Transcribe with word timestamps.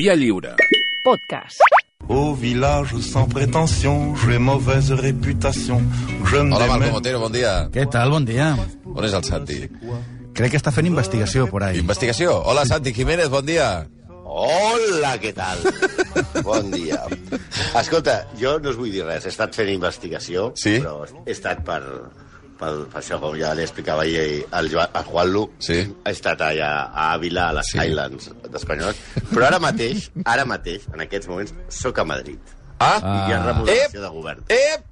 Via 0.00 0.14
lliure. 0.16 0.54
Podcast. 1.04 1.60
Au 2.08 2.34
village 2.34 2.96
sans 3.00 3.26
prétention, 3.28 4.14
j'ai 4.16 4.38
mauvaise 4.38 4.90
réputation. 4.92 5.82
Je 6.24 6.36
Hola, 6.36 6.48
Malcom 6.66 6.78
démets- 6.80 6.96
Otero, 6.96 7.20
bon 7.20 7.28
dia. 7.34 7.68
Què 7.74 7.84
tal? 7.92 8.08
Bon 8.10 8.24
dia. 8.24 8.56
On 8.94 9.04
és 9.04 9.12
el 9.12 9.24
Santi? 9.24 9.58
Crec 10.34 10.50
que 10.54 10.58
està 10.60 10.72
fent 10.72 10.86
investigació 10.88 11.46
por 11.50 11.62
ahí. 11.66 11.78
Investigació. 11.82 12.38
Hola, 12.48 12.64
Santi 12.64 12.94
Jiménez, 12.96 13.28
bon 13.28 13.44
dia. 13.44 13.86
Hola, 14.24 15.12
què 15.20 15.34
tal? 15.34 15.58
bon 16.48 16.70
dia. 16.72 17.02
Escolta, 17.78 18.22
jo 18.40 18.56
no 18.58 18.70
us 18.72 18.76
vull 18.80 18.90
dir 18.94 19.04
res, 19.04 19.26
he 19.26 19.28
estat 19.34 19.54
fent 19.54 19.68
investigació, 19.68 20.52
Sí? 20.56 20.78
però 20.80 21.04
he 21.26 21.32
estat 21.34 21.60
per, 21.66 21.82
per, 22.60 22.70
per 22.92 23.00
això, 23.00 23.16
com 23.22 23.34
ja 23.40 23.54
li 23.56 23.64
explicava 23.64 24.04
ahir 24.04 24.44
al, 24.56 24.68
Joan, 24.72 24.88
al 25.00 25.04
Juanlu, 25.08 25.46
Sí. 25.64 25.78
he 26.04 26.12
estat 26.12 26.40
allà 26.44 26.68
a 26.92 27.06
Ávila, 27.14 27.48
a 27.48 27.56
les 27.58 27.70
Sí. 27.72 27.78
Highlands 27.80 28.28
d'Espanyols, 28.52 29.00
però 29.32 29.48
ara 29.48 29.58
mateix, 29.62 30.10
ara 30.24 30.44
mateix, 30.44 30.84
en 30.94 31.00
aquests 31.06 31.28
moments, 31.32 31.54
sóc 31.68 31.98
a 31.98 32.04
Madrid. 32.04 32.38
Ah, 32.78 32.98
I 33.00 33.16
hi 33.30 33.32
ha 33.34 33.40
Ep! 33.40 33.46
remodelació 33.48 34.00
de 34.06 34.08
govern. 34.14 34.44
ep! 34.48 34.84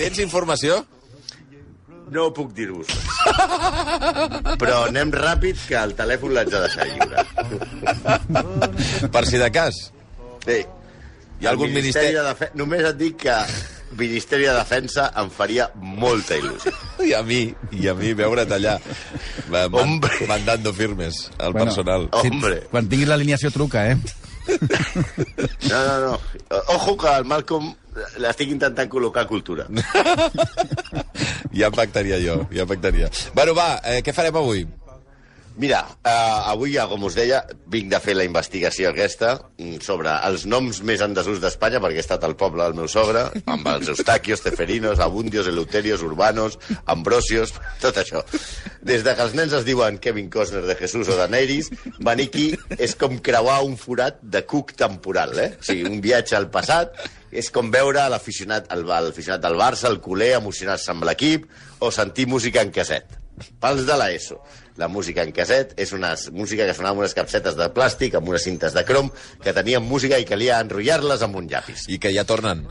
Tens 0.00 0.18
informació? 0.22 0.80
No 2.10 2.32
puc 2.34 2.50
dir-vos. 2.56 2.88
Però 4.58 4.80
anem 4.88 5.12
ràpid, 5.14 5.60
que 5.68 5.76
el 5.78 5.92
telèfon 5.94 6.32
l'haig 6.34 6.48
de 6.50 6.60
deixar 6.64 6.86
lliure. 6.88 7.22
Per 9.14 9.22
si 9.28 9.38
de 9.38 9.50
cas. 9.54 9.74
Sí. 10.46 10.58
Hi 11.40 11.46
ha 11.46 11.50
algun 11.52 11.68
El 11.70 11.74
ministeri... 11.78 12.12
de 12.16 12.24
Defe... 12.26 12.50
Només 12.58 12.82
et 12.90 12.98
dic 12.98 13.16
que 13.22 13.36
Ministeri 14.00 14.44
de 14.48 14.52
Defensa 14.58 15.06
em 15.22 15.30
faria 15.34 15.68
molta 15.76 16.34
il·lusió. 16.38 16.72
I 17.08 17.12
a 17.16 17.22
mi, 17.22 17.42
i 17.72 17.88
a 17.88 17.94
mi 17.94 18.12
veure't 18.14 18.50
allà 18.52 18.78
ma- 19.48 19.68
man- 19.68 19.80
Hombre. 19.82 20.26
mandando 20.28 20.72
firmes 20.72 21.30
al 21.38 21.52
Bueno. 21.52 21.64
personal. 21.66 22.08
Hombre. 22.12 22.62
Quan 22.70 22.88
tinguis 22.88 23.08
l'alineació 23.08 23.50
truca, 23.50 23.86
eh? 23.90 23.96
No, 25.68 25.78
no, 25.86 26.00
no. 26.06 26.20
Ojo 26.74 26.96
que 26.98 27.12
el 27.18 27.24
Malcolm 27.24 27.72
l'estic 28.22 28.50
intentant 28.50 28.88
col·locar 28.90 29.24
a 29.26 29.30
cultura. 29.30 29.66
Ja 31.50 31.66
em 31.66 31.74
pactaria 31.74 32.16
jo, 32.22 32.36
ja 32.54 32.62
em 32.62 32.68
pactaria. 32.70 33.08
Bueno, 33.34 33.56
va, 33.58 33.80
eh, 33.84 33.98
què 34.06 34.12
farem 34.14 34.36
avui? 34.38 34.60
Mira, 35.60 35.82
uh, 35.84 36.48
avui, 36.48 36.70
ja, 36.72 36.86
com 36.88 37.02
us 37.04 37.12
deia, 37.18 37.42
vinc 37.68 37.90
de 37.92 37.98
fer 38.00 38.14
la 38.16 38.24
investigació 38.24 38.88
aquesta 38.94 39.34
mm, 39.58 39.82
sobre 39.84 40.14
els 40.24 40.46
noms 40.48 40.78
més 40.88 41.02
en 41.04 41.12
desús 41.12 41.36
d'Espanya, 41.42 41.82
perquè 41.84 41.98
he 42.00 42.04
estat 42.04 42.24
al 42.24 42.32
poble 42.40 42.64
del 42.64 42.78
meu 42.78 42.88
sogre, 42.88 43.26
amb 43.44 43.68
els 43.68 43.90
Eustaquios, 43.92 44.40
Teferinos, 44.40 45.02
Abundios, 45.04 45.50
Eleuterios, 45.52 46.00
Urbanos, 46.06 46.56
Ambrosios, 46.88 47.52
tot 47.84 48.00
això. 48.00 48.24
Des 48.80 49.04
de 49.04 49.12
que 49.18 49.26
els 49.28 49.36
nens 49.36 49.52
es 49.60 49.68
diuen 49.68 50.00
Kevin 50.00 50.32
Costner 50.32 50.64
de 50.64 50.78
Jesús 50.80 51.12
o 51.12 51.20
de 51.20 51.28
Neris, 51.28 51.68
venir 52.00 52.30
aquí 52.32 52.48
és 52.80 52.96
com 52.96 53.20
creuar 53.20 53.60
un 53.68 53.76
forat 53.76 54.16
de 54.24 54.46
cuc 54.48 54.72
temporal, 54.80 55.36
eh? 55.44 55.50
O 55.60 55.68
sigui, 55.68 55.84
un 55.92 56.00
viatge 56.00 56.40
al 56.40 56.48
passat, 56.48 56.96
és 57.30 57.52
com 57.52 57.68
veure 57.70 58.08
l'aficionat 58.08 58.72
al- 58.72 58.88
l'aficionat 58.88 59.44
del 59.44 59.60
Barça, 59.60 59.92
el 59.92 60.00
culer, 60.00 60.32
emocionar-se 60.40 60.88
amb 60.96 61.04
l'equip, 61.04 61.44
o 61.84 61.92
sentir 61.92 62.24
música 62.32 62.64
en 62.64 62.72
caset. 62.72 63.19
Pels 63.60 63.86
de 63.86 63.96
l'ESO. 64.00 64.40
La 64.80 64.88
música 64.88 65.22
en 65.22 65.32
caset 65.36 65.74
és 65.80 65.92
una 65.92 66.14
música 66.32 66.64
que 66.66 66.74
sonava 66.74 66.94
amb 66.96 67.02
unes 67.04 67.14
capsetes 67.14 67.56
de 67.58 67.68
plàstic, 67.74 68.14
amb 68.16 68.28
unes 68.28 68.42
cintes 68.46 68.72
de 68.72 68.84
crom, 68.88 69.10
que 69.42 69.52
tenien 69.52 69.82
música 69.84 70.18
i 70.18 70.24
calia 70.24 70.60
enrotllar-les 70.64 71.22
amb 71.26 71.36
un 71.36 71.48
llapis. 71.50 71.86
I 71.88 71.98
que 71.98 72.12
ja 72.14 72.24
tornen. 72.24 72.66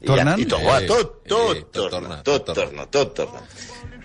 I, 0.00 0.06
Tornen? 0.06 0.38
I 0.40 0.44
tot, 0.46 0.60
Eh, 0.60 0.86
tot, 0.86 1.12
tot, 1.26 1.56
eh, 1.56 1.60
tot 1.62 1.72
tot, 1.72 1.90
torna, 1.90 1.90
torna, 1.90 2.22
tot, 2.22 2.44
tot 2.46 2.54
torna, 2.54 2.86
tot 2.86 3.14
torna. 3.14 3.40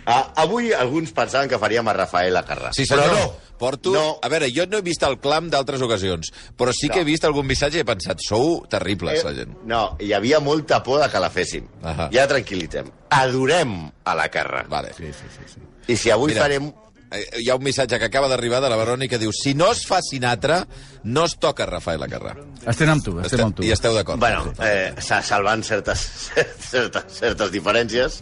Ah, 0.05 0.31
avui 0.41 0.71
alguns 0.73 1.11
pensaven 1.13 1.47
que 1.49 1.59
faríem 1.59 1.87
a 1.87 1.93
Rafael 1.93 2.35
a 2.37 2.41
Carràs. 2.45 2.73
Sí, 2.73 2.85
senyor. 2.87 3.09
Però 3.11 3.19
no. 3.25 3.57
Porto... 3.61 3.91
No. 3.93 4.05
A 4.23 4.29
veure, 4.33 4.47
jo 4.49 4.65
no 4.65 4.79
he 4.79 4.81
vist 4.81 5.03
el 5.05 5.19
clam 5.21 5.49
d'altres 5.53 5.81
ocasions, 5.85 6.31
però 6.57 6.71
sí 6.73 6.89
que 6.89 7.01
he 7.01 7.05
No. 7.05 7.09
vist 7.11 7.25
algun 7.27 7.45
missatge 7.45 7.77
i 7.77 7.81
he 7.83 7.85
pensat, 7.85 8.17
sou 8.25 8.65
terribles, 8.71 9.21
la 9.23 9.33
gent. 9.37 9.51
Eh, 9.53 9.67
no, 9.69 9.81
hi 10.01 10.13
havia 10.17 10.39
molta 10.41 10.81
por 10.81 11.03
de 11.03 11.09
que 11.11 11.19
la 11.21 11.29
féssim. 11.29 11.67
Ahà. 11.83 12.07
Ja 12.11 12.25
tranquil·litzem. 12.31 12.89
Adorem 13.09 13.91
a 14.05 14.15
la 14.17 14.25
Carràs. 14.31 14.67
Vale. 14.71 14.93
Sí, 14.97 15.11
sí, 15.13 15.29
sí. 15.37 15.45
sí. 15.53 15.59
I 15.87 15.95
si 15.97 16.09
avui 16.11 16.33
Mira. 16.33 16.41
farem... 16.45 16.71
Eh, 17.11 17.25
Hi 17.43 17.49
ha 17.51 17.55
un 17.59 17.63
missatge 17.65 17.97
que 17.99 18.05
acaba 18.07 18.29
d'arribar 18.31 18.61
de 18.63 18.69
la 18.71 18.77
Verònica 18.79 19.17
que 19.17 19.19
diu 19.19 19.33
si 19.35 19.51
no 19.53 19.65
es 19.73 19.81
fa 19.85 19.97
Sinatra, 20.01 20.61
no 21.03 21.25
es 21.27 21.33
toca 21.43 21.65
Rafael 21.67 21.99
Acarrà. 22.05 22.37
Estem 22.71 22.87
amb 22.93 23.03
tu, 23.03 23.17
estem 23.19 23.41
amb 23.43 23.57
tu. 23.57 23.65
I 23.67 23.73
esteu 23.75 23.91
d'acord? 23.97 24.21
Bueno, 24.21 24.53
eh, 24.63 24.93
sa- 25.03 25.19
salvant 25.21 25.59
certes, 25.67 26.05
certes, 26.71 27.03
certes 27.17 27.51
diferències... 27.51 28.21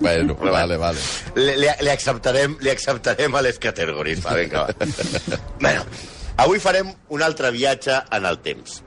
Bueno, 0.00 0.34
Però 0.40 0.50
vale, 0.56 0.76
vale. 0.76 0.98
Li, 1.36 1.54
li, 1.60 1.68
li, 1.86 1.92
acceptarem, 1.92 2.56
li 2.66 2.72
acceptarem 2.74 3.38
a 3.38 3.44
les 3.46 3.60
categories. 3.62 4.24
Va, 4.26 4.34
vinga, 4.40 4.66
va. 4.66 4.90
bueno, 5.62 5.86
avui 6.42 6.58
farem 6.58 6.90
un 7.14 7.22
altre 7.22 7.52
viatge 7.54 8.00
en 8.10 8.26
el 8.26 8.40
temps. 8.42 8.80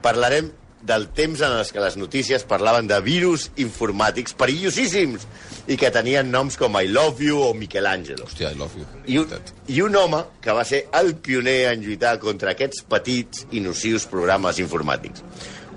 Parlarem 0.00 0.48
del 0.88 1.08
temps 1.12 1.40
en 1.44 1.58
els 1.60 1.74
que 1.74 1.82
les 1.84 1.96
notícies 2.00 2.44
parlaven 2.48 2.88
de 2.88 3.02
virus 3.04 3.50
informàtics 3.60 4.32
perillosíssims 4.38 5.26
i 5.68 5.76
que 5.76 5.90
tenien 5.92 6.30
noms 6.32 6.56
com 6.56 6.78
I 6.80 6.88
Love 6.88 7.20
You 7.26 7.42
o 7.44 7.52
Michelangelo. 7.54 8.24
Hòstia, 8.24 8.54
I 8.54 8.56
love 8.56 8.78
you. 8.80 8.86
I 9.06 9.18
un, 9.20 9.28
I 9.68 9.80
un 9.84 9.96
home 10.00 10.22
que 10.40 10.52
va 10.56 10.64
ser 10.64 10.86
el 10.96 11.12
pioner 11.20 11.68
en 11.74 11.82
lluitar 11.84 12.16
contra 12.22 12.54
aquests 12.54 12.80
petits 12.88 13.44
i 13.52 13.60
nocius 13.60 14.06
programes 14.08 14.58
informàtics. 14.64 15.20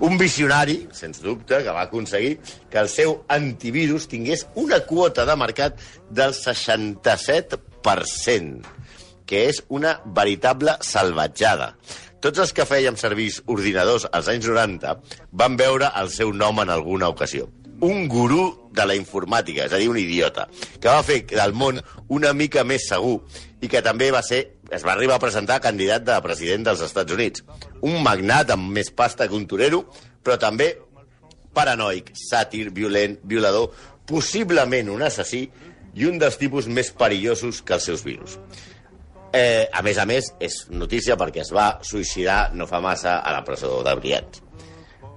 Un 0.02 0.18
visionari, 0.18 0.88
sens 0.96 1.20
dubte, 1.22 1.60
que 1.62 1.70
va 1.70 1.82
aconseguir 1.84 2.40
que 2.72 2.78
el 2.80 2.88
seu 2.88 3.24
antivirus 3.30 4.08
tingués 4.10 4.46
una 4.58 4.80
quota 4.88 5.26
de 5.28 5.36
mercat 5.36 5.76
del 6.10 6.32
67%, 6.34 8.64
que 9.28 9.44
és 9.52 9.62
una 9.68 10.00
veritable 10.16 10.72
salvatjada. 10.80 11.76
Tots 12.22 12.38
els 12.38 12.52
que 12.54 12.66
fèiem 12.66 12.96
servir 12.98 13.42
ordinadors 13.50 14.06
als 14.10 14.28
anys 14.32 14.46
90 14.48 14.96
van 15.38 15.56
veure 15.60 15.90
el 16.00 16.08
seu 16.14 16.32
nom 16.32 16.60
en 16.62 16.70
alguna 16.70 17.08
ocasió. 17.12 17.48
Un 17.82 18.06
gurú 18.06 18.68
de 18.70 18.84
la 18.86 18.94
informàtica, 18.94 19.64
és 19.66 19.72
a 19.74 19.78
dir, 19.80 19.88
un 19.90 19.98
idiota, 19.98 20.46
que 20.78 20.86
va 20.86 21.02
fer 21.02 21.24
del 21.26 21.54
món 21.58 21.80
una 22.14 22.30
mica 22.32 22.62
més 22.62 22.86
segur 22.86 23.16
i 23.58 23.70
que 23.70 23.82
també 23.82 24.12
va 24.14 24.20
ser, 24.22 24.42
es 24.70 24.84
va 24.86 24.92
arribar 24.94 25.16
a 25.18 25.22
presentar 25.22 25.58
candidat 25.64 26.04
de 26.06 26.18
president 26.22 26.68
dels 26.68 26.84
Estats 26.86 27.14
Units. 27.14 27.42
Un 27.82 27.98
magnat 28.04 28.52
amb 28.54 28.70
més 28.70 28.92
pasta 28.94 29.26
que 29.26 29.34
un 29.34 29.48
torero, 29.50 29.82
però 30.22 30.38
també 30.38 30.76
paranoic, 31.52 32.12
sàtir, 32.16 32.68
violent, 32.74 33.18
violador, 33.28 33.72
possiblement 34.06 34.90
un 34.92 35.02
assassí 35.02 35.42
i 35.94 36.06
un 36.06 36.20
dels 36.22 36.38
tipus 36.40 36.68
més 36.70 36.92
perillosos 36.96 37.60
que 37.66 37.74
els 37.76 37.88
seus 37.90 38.04
virus. 38.06 38.38
Eh, 39.32 39.66
a 39.72 39.82
més 39.82 39.98
a 39.98 40.04
més, 40.06 40.28
és 40.40 40.58
notícia 40.70 41.16
perquè 41.16 41.42
es 41.42 41.50
va 41.56 41.80
suïcidar 41.82 42.52
no 42.54 42.68
fa 42.68 42.82
massa 42.84 43.18
a 43.18 43.32
la 43.34 43.42
presó 43.44 43.80
de 43.82 43.96
Briat. 43.98 44.38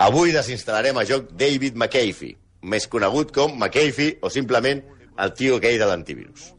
Avui 0.06 0.34
desinstal·larem 0.36 0.98
a 1.00 1.06
joc 1.08 1.30
David 1.36 1.78
McAfee, 1.78 2.36
més 2.66 2.88
conegut 2.92 3.32
com 3.36 3.54
McAfee 3.60 4.18
o 4.26 4.32
simplement 4.34 4.82
el 5.24 5.34
tio 5.38 5.60
gay 5.64 5.78
de 5.80 5.86
l'antivirus. 5.88 6.50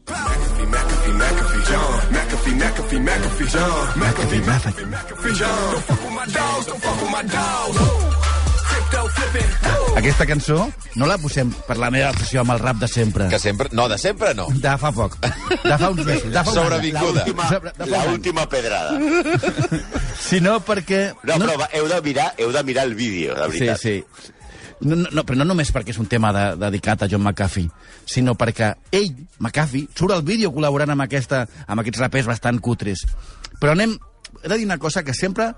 Aquesta 9.97 10.25
cançó 10.29 10.57
no 10.95 11.07
la 11.09 11.17
posem 11.19 11.49
per 11.67 11.75
la 11.81 11.89
meva 11.91 12.11
obsessió 12.13 12.41
amb 12.43 12.53
el 12.53 12.59
rap 12.61 12.77
de 12.81 12.87
sempre. 12.87 13.27
Que 13.31 13.39
sempre... 13.41 13.67
No, 13.75 13.87
de 13.89 13.97
sempre 13.99 14.33
no. 14.37 14.45
De 14.53 14.73
fa 14.79 14.91
poc. 14.95 15.17
De 15.23 15.77
fa 15.81 15.89
uns 15.91 16.03
mesos. 16.05 16.29
De 16.31 16.43
fa 16.45 16.53
un. 16.53 16.57
Sobrevinguda. 16.59 17.25
L'última 18.07 18.45
pedrada. 18.49 18.95
Sinó 20.21 20.57
perquè... 20.63 21.01
No, 21.27 21.39
però 21.41 21.57
va, 21.63 21.69
heu 21.77 21.89
de 21.91 21.99
mirar, 22.05 22.29
heu 22.37 22.53
de 22.53 22.63
mirar 22.69 22.85
el 22.87 22.95
vídeo, 22.99 23.35
de 23.35 23.49
Sí, 23.51 23.59
veritat. 23.59 23.81
sí. 23.81 24.03
No, 24.81 24.95
no, 24.95 25.07
no, 25.09 25.23
però 25.25 25.39
no 25.39 25.47
només 25.49 25.71
perquè 25.73 25.93
és 25.93 25.99
un 26.01 26.09
tema 26.09 26.29
de, 26.35 26.43
dedicat 26.61 27.01
a 27.01 27.07
John 27.09 27.23
McAfee, 27.23 27.69
sinó 28.05 28.35
perquè 28.37 28.73
ell, 28.93 29.09
McAfee, 29.39 29.89
surt 29.97 30.13
al 30.13 30.25
vídeo 30.27 30.51
col·laborant 30.53 30.93
amb, 30.93 31.07
aquesta, 31.07 31.47
amb 31.65 31.81
aquests 31.81 32.03
rapers 32.03 32.29
bastant 32.29 32.61
cutres. 32.61 33.07
Però 33.61 33.73
anem... 33.73 33.97
He 34.43 34.49
de 34.51 34.57
dir 34.59 34.67
una 34.69 34.77
cosa 34.77 35.03
que 35.03 35.17
sempre... 35.17 35.53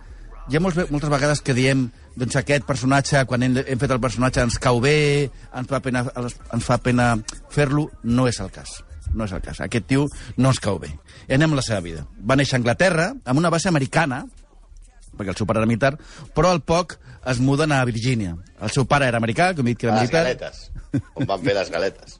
Hi 0.49 0.57
ha 0.57 0.61
moltes 0.63 1.11
vegades 1.11 1.43
que 1.45 1.53
diem 1.53 1.83
doncs 2.17 2.39
aquest 2.39 2.63
personatge, 2.65 3.21
quan 3.29 3.43
hem, 3.45 3.59
hem 3.61 3.81
fet 3.81 3.91
el 3.93 3.99
personatge 4.01 4.41
ens 4.41 4.57
cau 4.61 4.79
bé, 4.81 5.29
ens 5.53 5.69
fa 5.69 5.77
pena, 5.83 6.01
ens 6.25 6.65
fa 6.65 6.79
pena 6.81 7.11
fer-lo, 7.53 7.85
no 8.01 8.25
és 8.25 8.39
el 8.41 8.49
cas. 8.55 8.79
No 9.13 9.27
és 9.27 9.33
el 9.35 9.43
cas. 9.45 9.59
Aquest 9.61 9.85
tio 9.89 10.07
no 10.37 10.49
ens 10.49 10.61
cau 10.63 10.79
bé. 10.81 10.89
I 11.27 11.35
anem 11.37 11.53
a 11.53 11.59
la 11.59 11.65
seva 11.65 11.83
vida. 11.85 12.07
Va 12.17 12.37
néixer 12.39 12.57
a 12.57 12.63
Anglaterra, 12.63 13.11
amb 13.25 13.43
una 13.43 13.51
base 13.53 13.69
americana, 13.69 14.23
perquè 15.19 15.35
el 15.35 15.37
seu 15.39 15.47
pare 15.49 15.59
era 15.61 15.67
militar, 15.69 15.93
però 16.33 16.53
al 16.55 16.63
poc 16.63 16.95
es 17.29 17.39
muden 17.43 17.73
a 17.75 17.83
Virgínia. 17.85 18.37
El 18.63 18.71
seu 18.71 18.85
pare 18.89 19.05
era 19.11 19.19
americà, 19.19 19.51
com 19.55 19.67
he 19.67 19.73
dit 19.75 19.81
que 19.81 19.89
era 19.89 19.97
Les 19.99 20.07
militar, 20.07 20.23
galetes. 20.23 20.69
On 21.19 21.27
van 21.29 21.43
fer 21.45 21.53
les 21.53 21.69
galetes. 21.69 22.15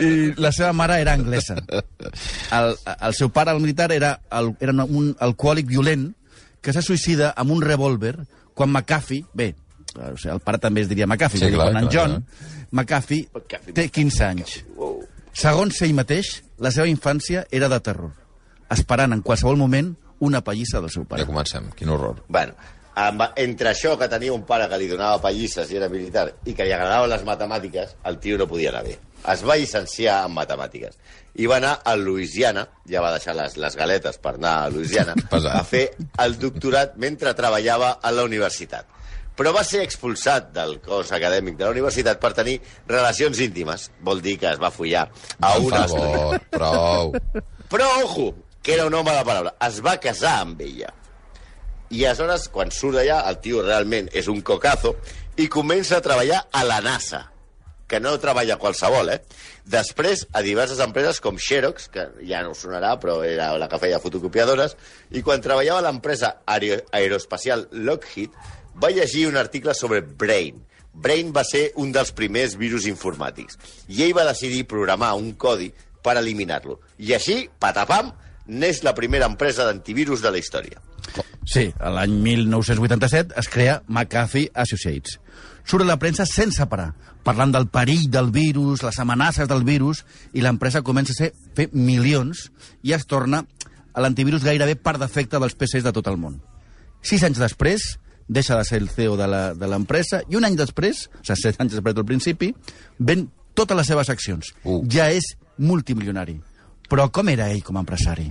i 0.00 0.12
la 0.40 0.50
seva 0.56 0.72
mare 0.74 0.96
era 1.02 1.12
anglesa. 1.14 1.58
El, 2.56 2.74
el 2.96 3.14
seu 3.14 3.30
pare, 3.30 3.52
el 3.54 3.60
militar, 3.62 3.90
era, 3.92 4.16
el, 4.32 4.54
era 4.64 4.72
un 4.88 5.12
alcohòlic 5.20 5.68
violent 5.70 6.08
que 6.64 6.72
se 6.72 6.82
suïcida 6.82 7.34
amb 7.36 7.52
un 7.54 7.62
revòlver 7.62 8.16
quan 8.56 8.72
McAfee... 8.72 9.26
Bé, 9.36 9.52
o 9.94 10.14
sigui, 10.16 10.32
el 10.34 10.40
pare 10.42 10.58
també 10.58 10.82
es 10.82 10.88
diria 10.90 11.06
McAfee, 11.06 11.38
Sí, 11.44 11.52
clar, 11.54 11.68
quan 11.70 11.82
en 11.84 11.90
clar, 11.90 11.92
John, 11.94 12.24
McAfee 12.72 13.28
McAfee. 13.34 13.74
té 13.76 13.88
15 13.92 14.24
anys. 14.26 14.56
Wow. 14.78 15.02
Segons 15.34 15.80
ell 15.84 15.94
mateix, 15.94 16.40
la 16.62 16.70
seva 16.74 16.88
infància 16.90 17.44
era 17.54 17.68
de 17.70 17.78
terror, 17.84 18.12
esperant 18.74 19.12
en 19.14 19.22
qualsevol 19.26 19.58
moment 19.60 19.92
una 20.24 20.40
pallissa 20.44 20.80
del 20.80 20.90
seu 20.90 21.04
pare. 21.04 21.22
Ja 21.22 21.28
comencem, 21.28 21.70
quin 21.76 21.92
horror. 21.94 22.22
Bueno, 22.28 22.54
amb, 22.96 23.22
entre 23.40 23.70
això 23.72 23.96
que 24.00 24.08
tenia 24.08 24.32
un 24.34 24.44
pare 24.48 24.68
que 24.70 24.78
li 24.80 24.88
donava 24.90 25.20
pallisses 25.22 25.70
i 25.72 25.76
era 25.80 25.88
militar 25.92 26.28
i 26.46 26.54
que 26.54 26.64
li 26.66 26.72
agradaven 26.74 27.10
les 27.12 27.24
matemàtiques, 27.26 27.96
el 28.10 28.18
tio 28.22 28.38
no 28.40 28.46
podia 28.50 28.70
anar 28.74 28.84
bé. 28.86 28.96
Es 29.32 29.40
va 29.46 29.56
llicenciar 29.56 30.22
en 30.28 30.34
matemàtiques. 30.36 30.98
I 31.40 31.46
va 31.50 31.56
anar 31.56 31.78
a 31.84 31.94
Louisiana, 31.96 32.66
ja 32.86 33.00
va 33.02 33.10
deixar 33.16 33.32
les, 33.34 33.56
les 33.58 33.74
galetes 33.76 34.18
per 34.22 34.34
anar 34.36 34.52
a 34.64 34.68
Louisiana, 34.70 35.14
Pesat. 35.32 35.54
a 35.56 35.64
fer 35.64 35.86
el 36.22 36.36
doctorat 36.38 36.94
mentre 37.00 37.32
treballava 37.34 37.94
a 38.02 38.12
la 38.12 38.22
universitat. 38.28 38.86
Però 39.34 39.50
va 39.50 39.64
ser 39.66 39.80
expulsat 39.82 40.52
del 40.54 40.76
cos 40.84 41.08
acadèmic 41.16 41.56
de 41.58 41.64
la 41.66 41.72
universitat 41.74 42.20
per 42.22 42.30
tenir 42.36 42.60
relacions 42.86 43.40
íntimes. 43.42 43.88
Vol 44.06 44.20
dir 44.22 44.36
que 44.38 44.52
es 44.52 44.60
va 44.62 44.70
follar 44.70 45.08
a 45.40 45.54
Per 45.56 45.64
una 45.64 45.80
favor, 45.88 46.38
prou. 46.52 47.16
però, 47.72 47.88
ojo, 48.04 48.28
que 48.64 48.72
era 48.74 48.86
un 48.88 48.94
home 48.96 49.12
de 49.12 49.24
paraula. 49.28 49.52
Es 49.62 49.82
va 49.84 49.98
casar 50.00 50.38
amb 50.40 50.62
ella. 50.64 50.88
I 51.92 52.06
aleshores, 52.08 52.48
quan 52.48 52.72
surt 52.72 52.96
d'allà, 52.96 53.20
el 53.28 53.36
tio 53.44 53.60
realment 53.62 54.08
és 54.16 54.26
un 54.32 54.40
cocazo 54.42 54.96
i 55.36 55.50
comença 55.52 55.98
a 55.98 56.02
treballar 56.02 56.40
a 56.50 56.64
la 56.64 56.80
NASA, 56.82 57.20
que 57.86 58.00
no 58.00 58.16
treballa 58.18 58.56
qualsevol, 58.58 59.12
eh? 59.12 59.20
Després, 59.68 60.24
a 60.32 60.40
diverses 60.42 60.80
empreses 60.80 61.20
com 61.20 61.36
Xerox, 61.36 61.90
que 61.92 62.06
ja 62.24 62.40
no 62.42 62.56
sonarà, 62.56 62.94
però 63.02 63.18
era 63.28 63.52
la 63.60 63.68
que 63.68 63.82
feia 63.82 64.00
fotocopiadores, 64.00 64.78
i 65.12 65.20
quan 65.22 65.44
treballava 65.44 65.84
a 65.84 65.86
l'empresa 65.90 66.38
aero 66.48 66.80
aeroespacial 66.96 67.68
Lockheed, 67.84 68.32
va 68.80 68.90
llegir 68.90 69.28
un 69.28 69.36
article 69.36 69.76
sobre 69.76 70.00
Brain. 70.00 70.64
Brain 70.94 71.36
va 71.36 71.44
ser 71.44 71.66
un 71.76 71.92
dels 71.92 72.16
primers 72.16 72.56
virus 72.56 72.88
informàtics, 72.88 73.60
i 73.92 74.06
ell 74.08 74.16
va 74.16 74.24
decidir 74.32 74.64
programar 74.70 75.12
un 75.20 75.34
codi 75.36 75.68
per 76.04 76.16
eliminar-lo. 76.16 76.80
I 76.96 77.12
així, 77.20 77.42
patapam, 77.60 78.14
n'és 78.46 78.82
la 78.84 78.94
primera 78.94 79.26
empresa 79.26 79.64
d'antivirus 79.64 80.22
de 80.22 80.30
la 80.30 80.38
història. 80.38 80.80
Sí, 81.44 81.70
l'any 81.80 82.12
1987 82.22 83.34
es 83.40 83.48
crea 83.48 83.82
McAfee 83.88 84.50
Associates. 84.54 85.18
Surt 85.64 85.84
a 85.84 85.88
la 85.88 85.98
premsa 85.98 86.26
sense 86.28 86.64
parar, 86.68 86.90
parlant 87.24 87.52
del 87.54 87.68
perill 87.72 88.08
del 88.12 88.30
virus, 88.32 88.82
les 88.84 88.98
amenaces 89.00 89.48
del 89.48 89.64
virus, 89.64 90.04
i 90.32 90.42
l'empresa 90.44 90.82
comença 90.84 91.12
a 91.12 91.18
ser, 91.22 91.30
fer 91.56 91.68
milions 91.72 92.50
i 92.82 92.92
es 92.92 93.06
torna 93.08 93.44
a 93.94 94.00
l'antivirus 94.04 94.44
gairebé 94.44 94.76
per 94.76 94.98
defecte 94.98 95.38
dels 95.40 95.54
PCs 95.56 95.84
de 95.86 95.92
tot 95.92 96.08
el 96.10 96.18
món. 96.20 96.40
Sis 97.04 97.22
anys 97.24 97.38
després, 97.40 97.98
deixa 98.28 98.56
de 98.56 98.64
ser 98.64 98.80
el 98.80 98.88
CEO 98.90 99.16
de 99.16 99.26
la- 99.28 99.54
de 99.54 99.66
l'empresa 99.68 100.22
i 100.28 100.36
un 100.36 100.44
any 100.44 100.56
després, 100.56 101.08
o 101.12 101.24
sigui, 101.24 101.40
set 101.40 101.60
anys 101.60 101.72
després 101.76 101.94
del 101.94 102.04
principi, 102.04 102.54
ven 102.98 103.30
totes 103.54 103.76
les 103.76 103.86
seves 103.86 104.08
accions. 104.10 104.54
Uh. 104.64 104.82
Ja 104.90 105.10
és 105.12 105.36
multimilionari. 105.58 106.40
Però 106.88 107.08
com 107.10 107.28
era 107.32 107.50
ell 107.50 107.62
com 107.64 107.76
a 107.76 107.84
empresari? 107.84 108.30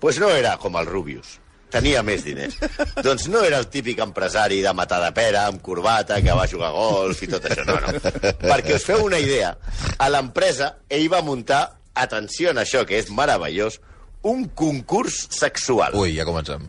pues 0.00 0.16
no 0.18 0.30
era 0.30 0.54
com 0.56 0.76
el 0.80 0.86
Rubius. 0.88 1.34
Tenia 1.70 2.00
més 2.02 2.22
diners. 2.24 2.54
doncs 3.04 3.26
no 3.28 3.42
era 3.44 3.58
el 3.60 3.66
típic 3.68 3.98
empresari 4.00 4.62
de 4.64 4.72
matar 4.72 5.02
de 5.04 5.10
pera, 5.12 5.42
amb 5.46 5.60
corbata, 5.60 6.16
que 6.24 6.32
va 6.32 6.46
jugar 6.48 6.70
a 6.70 6.72
golf 6.72 7.20
i 7.22 7.28
tot 7.28 7.44
això. 7.44 7.66
No, 7.68 7.76
no. 7.84 8.00
Perquè 8.40 8.78
us 8.78 8.86
feu 8.88 9.04
una 9.04 9.20
idea, 9.20 9.52
a 10.00 10.08
l'empresa 10.08 10.70
ell 10.88 11.04
va 11.12 11.20
muntar, 11.22 11.60
atenció 11.94 12.50
a 12.50 12.56
això, 12.64 12.86
que 12.88 12.96
és 12.98 13.10
meravellós, 13.12 13.76
un 14.24 14.48
concurs 14.56 15.26
sexual. 15.36 15.94
Ui, 16.00 16.14
ja 16.16 16.24
comencem. 16.24 16.64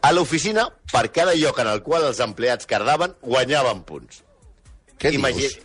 A 0.00 0.10
l'oficina, 0.16 0.64
per 0.90 1.10
cada 1.12 1.36
lloc 1.36 1.60
en 1.60 1.68
el 1.68 1.82
qual 1.84 2.08
els 2.08 2.24
empleats 2.24 2.64
cardaven, 2.66 3.12
guanyaven 3.20 3.84
punts. 3.84 4.22
Què 4.98 5.12
Imagi- 5.12 5.44
dius? 5.44 5.58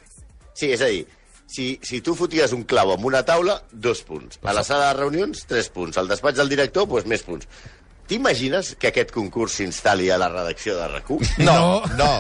Sí, 0.54 0.74
és 0.76 0.84
a 0.84 0.92
dir, 0.92 1.08
si, 1.48 1.80
si 1.84 2.02
tu 2.02 2.16
foties 2.18 2.52
un 2.56 2.64
clau 2.64 2.92
amb 2.96 3.06
una 3.06 3.24
taula, 3.26 3.60
dos 3.72 4.02
punts. 4.08 4.40
A 4.44 4.54
la 4.54 4.64
sala 4.64 4.90
de 4.92 5.00
reunions, 5.02 5.46
tres 5.48 5.70
punts. 5.70 5.98
Al 5.98 6.08
despatx 6.10 6.38
del 6.42 6.50
director, 6.50 6.88
doncs 6.90 7.06
més 7.10 7.24
punts. 7.26 7.48
T'imagines 8.08 8.76
que 8.78 8.92
aquest 8.92 9.10
concurs 9.16 9.56
s'instal·li 9.60 10.12
a 10.14 10.18
la 10.22 10.28
redacció 10.30 10.76
de 10.78 10.90
RAC1? 10.92 11.40
No, 11.46 11.82
no, 11.98 12.12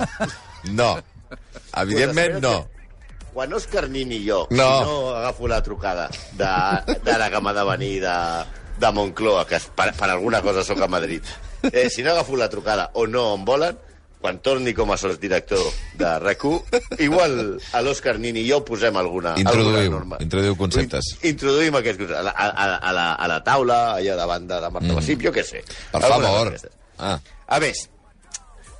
no. 0.73 0.89
Evidentment, 1.77 2.39
no. 2.41 2.55
Quan 3.35 3.51
Òscar 3.53 3.89
Nin 3.91 4.13
i 4.15 4.21
jo, 4.23 4.45
No. 4.55 4.65
si 4.79 4.85
no 4.87 5.09
agafo 5.17 5.47
la 5.51 5.61
trucada 5.61 6.05
de, 6.39 6.95
de 7.03 7.17
la 7.19 7.27
que 7.29 7.41
m'ha 7.43 7.51
de 7.53 7.65
venir 7.67 7.95
de, 8.05 8.13
de 8.79 8.91
Moncloa, 8.95 9.43
que 9.49 9.59
per, 9.75 9.89
per 9.97 10.09
alguna 10.13 10.39
cosa 10.41 10.63
sóc 10.63 10.79
a 10.81 10.87
Madrid, 10.87 11.21
eh, 11.73 11.89
si 11.91 12.01
no 12.01 12.13
agafo 12.13 12.37
la 12.39 12.47
trucada 12.49 12.91
o 12.93 13.05
no 13.07 13.33
em 13.35 13.43
volen, 13.45 13.77
quan 14.25 14.41
torni 14.41 14.73
com 14.73 14.89
a 14.89 14.97
sotsdirector 14.97 15.61
de 16.01 16.11
RAC1, 16.25 16.81
igual 17.05 17.35
a 17.77 17.81
l'Òscar 17.85 18.17
Nin 18.19 18.41
i 18.41 18.47
jo 18.49 18.63
posem 18.65 18.97
alguna, 18.97 19.35
alguna 19.37 19.45
Introduïu, 19.45 19.91
norma. 19.93 20.17
introduïu 20.25 20.57
conceptes. 20.57 21.13
In- 21.21 21.35
Introduïm 21.35 21.77
aquest 21.77 21.99
concepte. 22.01 22.19
A 22.19 22.25
la, 22.25 22.33
a, 22.33 22.69
a, 22.89 22.93
la, 22.97 23.05
a 23.13 23.27
la 23.29 23.39
taula, 23.45 23.77
allà 23.99 24.15
davant 24.17 24.47
de 24.49 24.57
la 24.63 24.71
Marta 24.73 24.89
mm. 24.89 24.97
Massip, 24.97 25.21
jo 25.29 25.33
què 25.35 25.43
sé. 25.45 25.61
Per 25.93 26.01
Alguna 26.01 26.31
favor. 26.33 26.55
Ah, 26.97 27.19
A 27.45 27.59
més, 27.61 27.83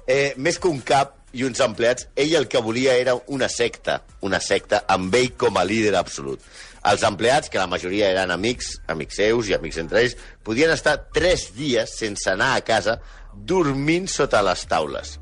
eh, 0.08 0.34
més 0.42 0.58
que 0.58 0.68
un 0.72 0.80
cap 0.82 1.14
i 1.36 1.44
uns 1.46 1.60
empleats, 1.62 2.08
ell 2.16 2.34
el 2.40 2.48
que 2.50 2.62
volia 2.64 2.96
era 2.98 3.14
una 3.28 3.50
secta, 3.52 4.00
una 4.26 4.40
secta 4.42 4.86
amb 4.90 5.14
ell 5.20 5.34
com 5.38 5.58
a 5.60 5.66
líder 5.68 5.94
absolut. 6.00 6.42
Els 6.86 7.04
empleats, 7.04 7.50
que 7.50 7.58
la 7.62 7.68
majoria 7.68 8.08
eren 8.14 8.32
amics, 8.32 8.76
amics 8.94 9.18
seus 9.22 9.50
i 9.50 9.56
amics 9.58 9.78
entre 9.82 10.02
ells, 10.06 10.16
podien 10.46 10.72
estar 10.74 10.96
tres 11.14 11.50
dies 11.58 11.94
sense 12.00 12.30
anar 12.32 12.54
a 12.56 12.64
casa 12.66 13.00
dormint 13.36 14.06
sota 14.08 14.40
les 14.46 14.62
taules 14.72 15.18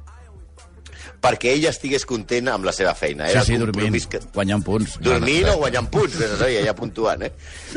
perquè 1.24 1.54
ell 1.56 1.66
estigués 1.70 2.04
content 2.06 2.50
amb 2.52 2.66
la 2.68 2.74
seva 2.76 2.92
feina. 3.00 3.30
Sí, 3.30 3.32
Era 3.38 3.44
sí, 3.48 3.54
el 3.56 3.62
dormint, 3.64 3.96
que... 4.12 4.20
guanyant 4.36 4.64
punts. 4.68 4.98
Dormint 5.00 5.48
o 5.54 5.58
guanyant 5.62 5.88
punts, 5.94 6.18
vés 6.20 6.34
a 6.36 6.40
saber, 6.42 6.58
ja 6.66 6.74
puntuant, 6.76 7.24
eh? 7.24 7.32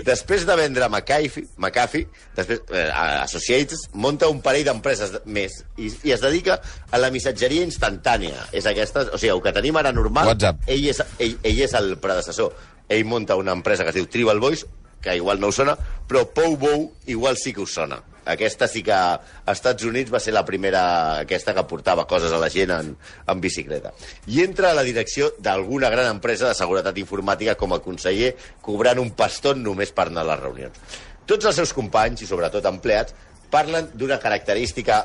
Després 0.04 0.42
de 0.48 0.56
vendre 0.58 0.88
McAfee, 0.90 1.46
McAfee 1.62 2.08
després, 2.34 2.64
eh, 2.74 2.88
Associates, 3.22 3.86
monta 3.94 4.26
un 4.32 4.40
parell 4.42 4.64
d'empreses 4.66 5.12
de- 5.14 5.20
més 5.26 5.60
i, 5.78 5.92
i 6.08 6.12
es 6.16 6.24
dedica 6.24 6.58
a 6.90 6.98
la 6.98 7.12
missatgeria 7.14 7.62
instantània. 7.62 8.48
És 8.52 8.66
aquesta, 8.66 9.06
o 9.12 9.18
sigui, 9.18 9.30
el 9.36 9.42
que 9.44 9.54
tenim 9.54 9.78
ara 9.78 9.92
normal, 9.94 10.26
WhatsApp. 10.34 10.66
ell 10.66 10.88
és, 10.90 11.02
ell, 11.18 11.38
ell 11.42 11.62
és 11.68 11.74
el 11.78 11.94
predecessor. 12.02 12.52
Ell 12.88 13.04
monta 13.06 13.36
una 13.38 13.54
empresa 13.54 13.84
que 13.86 13.94
es 13.94 13.96
diu 14.00 14.06
Tribal 14.10 14.40
Voice, 14.42 14.66
que 15.02 15.14
igual 15.16 15.38
no 15.38 15.48
us 15.54 15.62
sona, 15.62 15.76
però 16.08 16.24
Pou 16.34 16.56
Bou 16.58 16.92
igual 17.06 17.36
sí 17.38 17.52
que 17.54 17.62
us 17.62 17.72
sona. 17.78 18.02
Aquesta 18.26 18.66
sí 18.68 18.82
que 18.86 18.94
a 18.94 19.52
Estats 19.52 19.86
Units 19.86 20.12
va 20.12 20.20
ser 20.22 20.34
la 20.34 20.44
primera 20.44 20.82
aquesta 21.22 21.54
que 21.54 21.66
portava 21.70 22.06
coses 22.10 22.32
a 22.34 22.40
la 22.42 22.50
gent 22.52 22.72
en, 22.74 22.92
en 23.26 23.42
bicicleta. 23.42 23.92
I 24.26 24.42
entra 24.44 24.70
a 24.70 24.78
la 24.78 24.84
direcció 24.86 25.30
d'alguna 25.38 25.90
gran 25.94 26.10
empresa 26.10 26.50
de 26.50 26.58
seguretat 26.58 26.98
informàtica 26.98 27.56
com 27.58 27.76
a 27.76 27.82
conseller, 27.84 28.34
cobrant 28.62 29.00
un 29.02 29.12
paston 29.18 29.62
només 29.62 29.94
per 29.94 30.08
anar 30.10 30.26
a 30.26 30.30
les 30.32 30.42
reunions. 30.42 30.98
Tots 31.26 31.46
els 31.46 31.56
seus 31.58 31.72
companys, 31.74 32.22
i 32.22 32.28
sobretot 32.28 32.66
empleats, 32.70 33.14
parlen 33.50 33.90
d'una 33.94 34.18
característica 34.22 35.04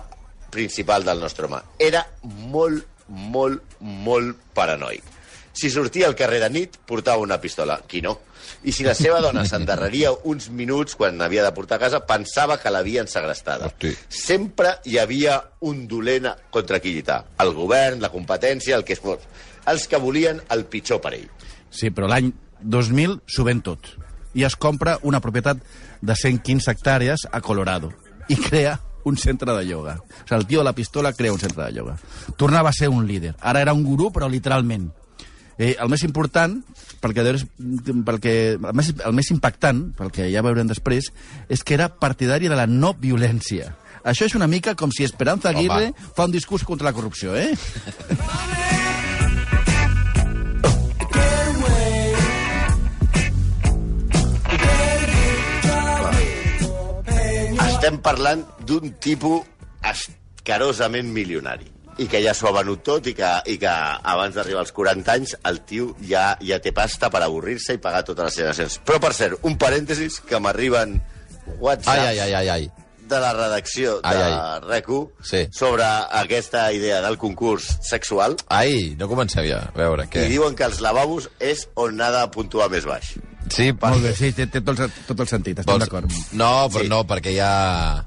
principal 0.52 1.06
del 1.06 1.22
nostre 1.22 1.48
home. 1.48 1.62
Era 1.80 2.04
molt, 2.52 2.86
molt, 3.08 3.78
molt 3.80 4.38
paranoic. 4.54 5.06
Si 5.54 5.70
sortia 5.70 6.08
al 6.08 6.16
carrer 6.16 6.40
de 6.44 6.50
nit, 6.50 6.78
portava 6.88 7.24
una 7.24 7.40
pistola. 7.42 7.80
Qui 7.88 8.02
no? 8.02 8.18
I 8.64 8.74
si 8.76 8.86
la 8.86 8.94
seva 8.98 9.22
dona 9.24 9.46
s'endarreria 9.48 10.12
uns 10.30 10.50
minuts 10.50 10.96
quan 11.00 11.22
havia 11.22 11.46
de 11.46 11.54
portar 11.56 11.80
a 11.80 11.86
casa, 11.86 12.04
pensava 12.06 12.60
que 12.62 12.72
l'havien 12.74 13.10
segrestada. 13.10 13.72
Hosti. 13.72 13.94
Sempre 14.10 14.76
hi 14.86 15.00
havia 15.02 15.40
un 15.68 15.88
dolent 15.88 16.30
contra 16.54 16.80
qui 16.80 16.94
lluitar. 16.96 17.24
El 17.42 17.54
govern, 17.58 18.02
la 18.02 18.12
competència, 18.14 18.78
el 18.78 18.86
que 18.86 18.98
es 18.98 19.02
fos. 19.02 19.26
Els 19.72 19.88
que 19.88 20.00
volien 20.02 20.42
el 20.50 20.66
pitjor 20.66 21.02
per 21.02 21.16
ell. 21.18 21.28
Sí, 21.72 21.90
però 21.90 22.10
l'any 22.12 22.32
2000 22.62 23.20
s'ho 23.26 23.48
ven 23.48 23.62
tot. 23.66 23.94
I 24.34 24.46
es 24.48 24.56
compra 24.56 24.98
una 25.04 25.20
propietat 25.22 25.60
de 26.02 26.16
115 26.16 26.72
hectàrees 26.72 27.28
a 27.32 27.42
Colorado. 27.42 27.92
I 28.30 28.38
crea 28.40 28.80
un 29.04 29.18
centre 29.18 29.54
de 29.54 29.66
ioga. 29.66 29.98
O 30.00 30.28
sigui, 30.28 30.38
el 30.38 30.48
tio 30.48 30.60
de 30.60 30.66
la 30.66 30.74
pistola 30.74 31.14
crea 31.14 31.34
un 31.34 31.40
centre 31.40 31.64
de 31.66 31.74
ioga. 31.74 31.98
Tornava 32.38 32.70
a 32.70 32.74
ser 32.74 32.90
un 32.90 33.08
líder. 33.08 33.36
Ara 33.40 33.62
era 33.62 33.74
un 33.74 33.84
gurú, 33.84 34.12
però 34.12 34.30
literalment. 34.30 34.92
Eh, 35.62 35.76
el 35.78 35.90
més 35.94 36.02
important, 36.08 36.56
pel 37.04 37.14
que, 37.14 37.24
deus- 37.28 37.46
pel 38.08 38.18
que, 38.24 38.34
el, 38.58 38.74
més, 38.78 38.88
el 39.06 39.14
més 39.14 39.30
impactant, 39.34 39.84
pel 39.98 40.10
que 40.16 40.26
ja 40.34 40.42
veurem 40.42 40.70
després, 40.72 41.12
és 41.54 41.62
que 41.64 41.76
era 41.78 41.92
partidari 42.02 42.50
de 42.50 42.58
la 42.58 42.66
no 42.66 42.96
violència. 42.98 43.76
Això 44.02 44.26
és 44.26 44.34
una 44.34 44.48
mica 44.50 44.74
com 44.74 44.90
si 44.90 45.06
Esperanza 45.06 45.52
Aguirre 45.52 45.92
Home. 45.92 46.10
fa 46.18 46.26
un 46.26 46.34
discurs 46.34 46.64
contra 46.66 46.90
la 46.90 46.94
corrupció, 46.98 47.36
eh? 47.38 47.54
Estem 57.68 57.98
parlant 58.06 58.44
d'un 58.68 58.92
tipus 59.02 59.46
escarosament 59.92 61.10
milionari 61.16 61.70
i 62.00 62.08
que 62.08 62.22
ja 62.24 62.34
s'ho 62.34 62.48
ha 62.50 62.54
venut 62.62 62.84
tot 62.84 63.08
i 63.08 63.14
que, 63.14 63.32
i 63.52 63.58
que 63.62 63.68
abans 63.70 64.36
d'arribar 64.36 64.62
als 64.64 64.72
40 64.72 65.12
anys 65.12 65.36
el 65.50 65.60
tio 65.68 65.96
ja, 66.08 66.38
ja 66.42 66.60
té 66.64 66.72
pasta 66.72 67.10
per 67.12 67.22
avorrir-se 67.26 67.76
i 67.76 67.82
pagar 67.84 68.04
totes 68.08 68.26
les 68.30 68.34
seves 68.40 68.52
accions. 68.60 68.80
Però, 68.88 69.00
per 69.04 69.14
cert, 69.14 69.40
un 69.44 69.58
parèntesis 69.60 70.22
que 70.28 70.40
m'arriben 70.40 70.96
ai, 71.02 71.58
whatsapps 71.60 71.98
ai, 72.08 72.20
ai, 72.20 72.34
ai, 72.34 72.50
ai. 72.50 72.72
de 73.12 73.20
la 73.20 73.34
redacció 73.36 73.98
de 74.00 74.08
Ai, 74.08 74.22
ai. 74.24 74.36
RAC1 74.64 75.10
Sí. 75.28 75.42
sobre 75.52 75.84
aquesta 75.84 76.72
idea 76.72 77.02
del 77.04 77.18
concurs 77.20 77.66
sexual 77.84 78.38
Ai, 78.48 78.96
no 78.98 79.10
comenceu 79.12 79.44
ja. 79.44 79.66
A 79.74 79.78
veure, 79.78 80.06
què? 80.08 80.24
i 80.26 80.30
diuen 80.32 80.56
que 80.56 80.64
els 80.64 80.80
lavabos 80.80 81.28
és 81.40 81.66
on 81.76 82.00
ha 82.00 82.08
de 82.16 82.22
puntuar 82.32 82.70
més 82.72 82.86
baix. 82.88 83.18
Sí, 83.52 83.74
per... 83.74 83.90
Molt 83.92 84.06
bé, 84.06 84.14
sí, 84.16 84.32
té, 84.32 84.46
té 84.48 84.62
tot, 84.64 84.80
el, 84.80 84.94
tot 85.10 85.20
el 85.20 85.28
sentit, 85.28 85.60
estem 85.60 85.74
Vols- 85.74 85.84
d'acord. 85.90 86.08
No, 86.40 86.70
però 86.72 86.86
Sí. 86.86 86.88
no, 86.88 87.02
perquè 87.10 87.34
ja... 87.36 87.52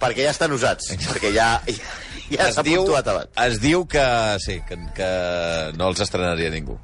Perquè 0.01 0.25
ja 0.25 0.31
estan 0.33 0.53
usats, 0.57 0.95
perquè 0.97 1.35
ja, 1.37 1.51
ja, 1.69 1.93
ja 2.39 2.51
s'ha 2.53 2.65
puntuat 2.67 3.09
abans. 3.15 3.33
es 3.47 3.61
diu 3.63 3.87
que, 3.91 4.05
sí, 4.45 4.61
que, 4.69 4.79
que 4.97 5.11
no 5.79 5.91
els 5.93 6.05
estrenaria 6.05 6.51
ningú. 6.55 6.79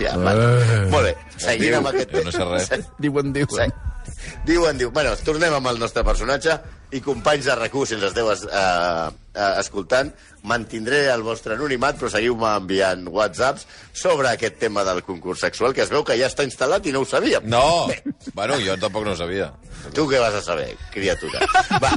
Ja, 0.00 0.16
uh, 0.18 0.88
Molt 0.92 1.04
bé, 1.08 1.12
seguint 1.36 1.70
diu, 1.70 1.78
amb 1.80 1.90
aquest... 1.92 2.12
jo 2.12 2.24
no 2.26 2.34
sé 2.34 2.48
res. 2.48 2.72
Diuen, 3.04 3.32
diuen. 3.36 3.76
Diuen, 4.46 4.80
diu... 4.80 4.90
Bueno, 4.94 5.14
tornem 5.26 5.54
amb 5.56 5.72
el 5.72 5.80
nostre 5.82 6.04
personatge 6.06 6.58
i 6.94 7.00
companys 7.02 7.48
de 7.48 7.54
rac 7.58 7.74
si 7.86 7.94
ens 7.96 8.04
esteu 8.06 8.30
es, 8.30 8.44
uh, 8.46 9.08
uh, 9.10 9.52
escoltant, 9.58 10.12
mantindré 10.46 11.06
el 11.10 11.22
vostre 11.26 11.56
anonimat, 11.56 11.98
però 11.98 12.10
seguiu-me 12.12 12.48
enviant 12.60 13.08
whatsapps 13.10 13.66
sobre 13.92 14.30
aquest 14.30 14.58
tema 14.62 14.84
del 14.86 15.02
concurs 15.02 15.40
sexual, 15.42 15.74
que 15.74 15.82
es 15.82 15.90
veu 15.90 16.04
que 16.06 16.18
ja 16.18 16.30
està 16.30 16.46
instal·lat 16.46 16.86
i 16.86 16.94
no 16.94 17.02
ho 17.02 17.08
sabíem. 17.08 17.46
No! 17.50 17.88
Bueno, 18.34 18.58
jo 18.62 18.76
tampoc 18.80 19.04
no 19.06 19.16
ho 19.16 19.18
sabia. 19.18 19.52
Tu 19.94 20.06
què 20.10 20.20
vas 20.22 20.34
a 20.38 20.42
saber, 20.42 20.70
criatura? 20.94 21.42
Va, 21.82 21.90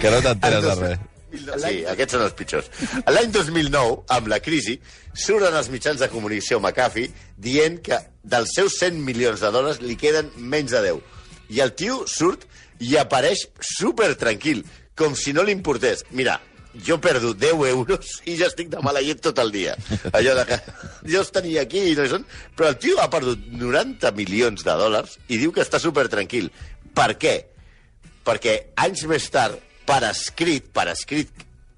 Que 0.00 0.10
no 0.12 0.18
t'enteres 0.22 0.64
de 0.66 0.74
res. 0.80 1.04
Sí, 1.36 1.80
aquests 1.90 2.14
són 2.14 2.22
els 2.24 2.36
pitjors. 2.36 2.68
L'any 3.12 3.32
2009, 3.34 3.96
amb 4.16 4.30
la 4.30 4.38
crisi, 4.44 4.76
surten 5.16 5.56
els 5.58 5.68
mitjans 5.72 6.00
de 6.00 6.08
comunicació 6.12 6.60
McAfee 6.60 7.10
dient 7.42 7.80
que 7.84 7.98
dels 8.24 8.54
seus 8.56 8.78
100 8.80 9.02
milions 9.04 9.42
de 9.42 9.50
dòlars 9.52 9.82
li 9.84 9.98
queden 10.00 10.30
menys 10.36 10.74
de 10.76 10.82
10. 10.88 11.15
I 11.52 11.60
el 11.64 11.72
tio 11.78 12.02
surt 12.10 12.44
i 12.82 12.96
apareix 13.00 13.46
super 13.60 14.14
tranquil, 14.20 14.64
com 14.98 15.14
si 15.16 15.32
no 15.32 15.42
li 15.46 15.52
importés. 15.54 16.04
Mira, 16.10 16.38
jo 16.86 16.98
perdo 17.00 17.32
10 17.32 17.62
euros 17.70 18.20
i 18.28 18.34
ja 18.36 18.48
estic 18.50 18.68
de 18.72 18.80
mala 18.84 19.00
llet 19.00 19.20
tot 19.24 19.38
el 19.40 19.52
dia. 19.54 19.76
Allò 20.12 20.34
de 20.36 20.44
que 20.50 20.58
jo 21.08 21.20
els 21.22 21.32
tenia 21.32 21.62
aquí 21.64 21.86
i 21.90 21.96
no 21.96 22.04
són. 22.10 22.26
Però 22.56 22.68
el 22.72 22.78
tio 22.82 23.00
ha 23.00 23.08
perdut 23.12 23.46
90 23.52 24.10
milions 24.18 24.64
de 24.66 24.74
dòlars 24.76 25.18
i 25.28 25.38
diu 25.40 25.52
que 25.56 25.64
està 25.64 25.80
super 25.80 26.08
tranquil. 26.12 26.50
Per 26.96 27.12
què? 27.20 27.36
perquè 28.26 28.72
anys 28.82 29.04
més 29.06 29.28
tard, 29.30 29.54
per 29.86 30.00
escrit, 30.08 30.64
per 30.74 30.88
escrit, 30.90 31.28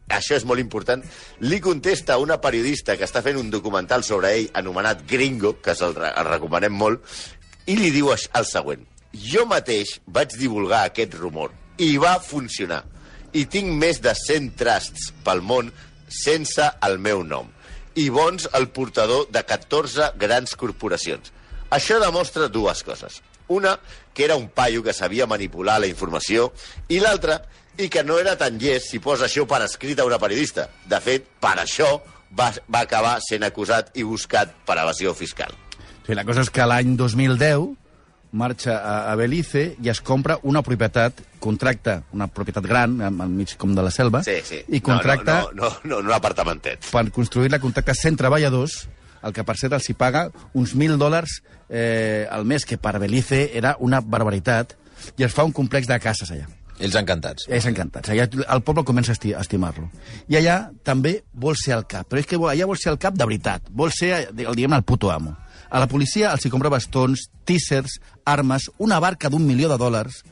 això 0.09 0.33
és 0.39 0.47
molt 0.49 0.63
important, 0.63 1.03
li 1.45 1.59
contesta 1.61 2.17
una 2.23 2.39
periodista 2.41 2.95
que 2.97 3.05
està 3.05 3.21
fent 3.21 3.37
un 3.37 3.51
documental 3.53 4.01
sobre 4.03 4.31
ell 4.33 4.47
anomenat 4.57 5.03
Gringo, 5.11 5.59
que 5.61 5.75
re- 5.77 6.09
el 6.17 6.25
recomanem 6.31 6.73
molt, 6.73 7.05
i 7.69 7.77
li 7.77 7.91
diu 7.93 8.09
el 8.15 8.47
següent. 8.49 8.87
Jo 9.19 9.45
mateix 9.51 9.99
vaig 10.07 10.35
divulgar 10.39 10.85
aquest 10.87 11.15
rumor 11.19 11.53
i 11.79 11.97
va 11.99 12.19
funcionar. 12.23 12.83
I 13.35 13.45
tinc 13.51 13.71
més 13.81 14.01
de 14.03 14.15
100 14.15 14.53
trusts 14.59 15.13
pel 15.25 15.43
món 15.45 15.71
sense 16.09 16.65
el 16.87 16.99
meu 17.03 17.23
nom. 17.25 17.49
I 17.99 18.09
bons 18.15 18.47
el 18.55 18.69
portador 18.75 19.27
de 19.35 19.43
14 19.43 20.13
grans 20.19 20.55
corporacions. 20.57 21.33
Això 21.75 21.99
demostra 22.01 22.49
dues 22.49 22.83
coses. 22.87 23.21
Una, 23.49 23.79
que 24.15 24.25
era 24.25 24.37
un 24.37 24.49
paio 24.49 24.83
que 24.83 24.93
sabia 24.93 25.27
manipular 25.27 25.79
la 25.81 25.89
informació, 25.89 26.53
i 26.89 27.01
l'altra, 27.01 27.41
i 27.79 27.89
que 27.89 28.05
no 28.05 28.19
era 28.19 28.37
tan 28.37 28.59
llest 28.61 28.93
si 28.93 29.01
posa 29.01 29.27
això 29.27 29.47
per 29.49 29.63
escrit 29.65 30.01
a 30.01 30.07
una 30.09 30.21
periodista. 30.21 30.69
De 30.89 31.01
fet, 31.01 31.27
per 31.41 31.57
això 31.63 31.89
va, 32.39 32.53
va 32.69 32.85
acabar 32.85 33.19
sent 33.25 33.45
acusat 33.47 33.93
i 33.97 34.05
buscat 34.07 34.55
per 34.67 34.79
evasió 34.83 35.15
fiscal. 35.15 35.55
Sí, 36.07 36.17
la 36.17 36.25
cosa 36.25 36.45
és 36.45 36.51
que 36.53 36.65
l'any 36.65 36.97
2010 36.97 37.69
marxa 38.33 38.77
a, 38.79 39.13
a 39.13 39.15
Belize 39.17 39.77
i 39.83 39.89
es 39.89 40.01
compra 40.01 40.39
una 40.43 40.63
propietat, 40.63 41.21
contracta 41.41 42.03
una 42.13 42.27
propietat 42.29 42.67
gran, 42.67 43.01
al 43.01 43.21
al 43.21 43.31
mig 43.31 43.57
com 43.57 43.75
de 43.75 43.83
la 43.83 43.91
selva, 43.91 44.23
Sí, 44.25 44.37
sí. 44.45 44.61
i 44.69 44.81
contracta, 44.81 45.41
No, 45.43 45.51
no, 45.53 45.63
no, 45.65 45.71
no, 45.85 46.03
no 46.03 46.09
un 46.09 46.13
apartamentet. 46.15 46.85
per 46.93 47.11
construir-la, 47.11 47.59
contracta 47.59 47.95
100 47.95 48.17
treballadors, 48.17 48.89
el 49.23 49.33
que 49.33 49.43
per 49.45 49.57
cert 49.59 49.73
els 49.75 49.89
hi 49.91 49.95
paga 49.95 50.29
uns 50.55 50.75
1.000 50.77 50.97
dòlars 50.99 51.41
eh, 51.69 52.27
al 52.31 52.45
mes, 52.45 52.65
que 52.65 52.79
per 52.79 52.99
Belize 52.99 53.51
era 53.57 53.77
una 53.81 54.01
barbaritat, 54.01 54.77
i 55.17 55.25
es 55.25 55.33
fa 55.35 55.45
un 55.45 55.53
complex 55.53 55.87
de 55.89 55.99
cases 56.01 56.31
allà. 56.31 56.47
Ells 56.79 56.95
encantats. 56.95 57.49
És 57.51 57.65
encantats. 57.67 58.09
Allà 58.15 58.29
el 58.55 58.61
poble 58.63 58.85
comença 58.87 59.11
a 59.11 59.17
esti- 59.17 59.33
a 59.35 59.41
estimar-lo. 59.43 59.89
I 60.31 60.37
allà 60.39 60.71
també 60.87 61.25
vol 61.35 61.57
ser 61.59 61.73
el 61.75 61.87
cap. 61.91 62.07
Però 62.07 62.21
és 62.21 62.27
que 62.27 62.37
allà 62.39 62.67
vol 62.71 62.79
ser 62.79 62.93
el 62.93 62.99
cap 63.03 63.15
de 63.19 63.25
veritat. 63.27 63.63
Vol 63.71 63.91
ser, 63.91 64.13
el, 64.29 64.55
diguem 64.55 64.73
el 64.77 64.85
puto 64.87 65.11
amo. 65.11 65.37
A 65.71 65.81
la 65.83 65.89
policia 65.89 66.33
els 66.33 66.47
hi 66.47 66.51
compra 66.53 66.73
bastons, 66.73 67.27
tísers, 67.45 67.99
armes, 68.25 68.71
una 68.79 69.01
barca 69.05 69.29
d'un 69.29 69.45
milió 69.45 69.69
de 69.69 69.77
dòlars 69.81 70.23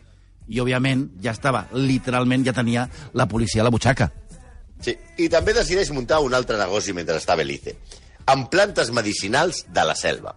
i, 0.48 0.60
òbviament, 0.62 1.08
ja 1.22 1.34
estava, 1.34 1.66
literalment, 1.74 2.44
ja 2.46 2.54
tenia 2.56 2.86
la 3.12 3.26
policia 3.28 3.60
a 3.62 3.66
la 3.66 3.72
butxaca. 3.74 4.08
Sí. 4.80 4.94
I 5.18 5.28
també 5.32 5.54
decideix 5.56 5.90
muntar 5.92 6.20
un 6.24 6.34
altre 6.36 6.58
negoci 6.60 6.94
mentre 6.96 7.18
està 7.20 7.34
a 7.34 7.40
Belize, 7.40 7.76
amb 8.32 8.48
plantes 8.52 8.92
medicinals 8.94 9.64
de 9.72 9.84
la 9.84 9.96
selva. 9.96 10.36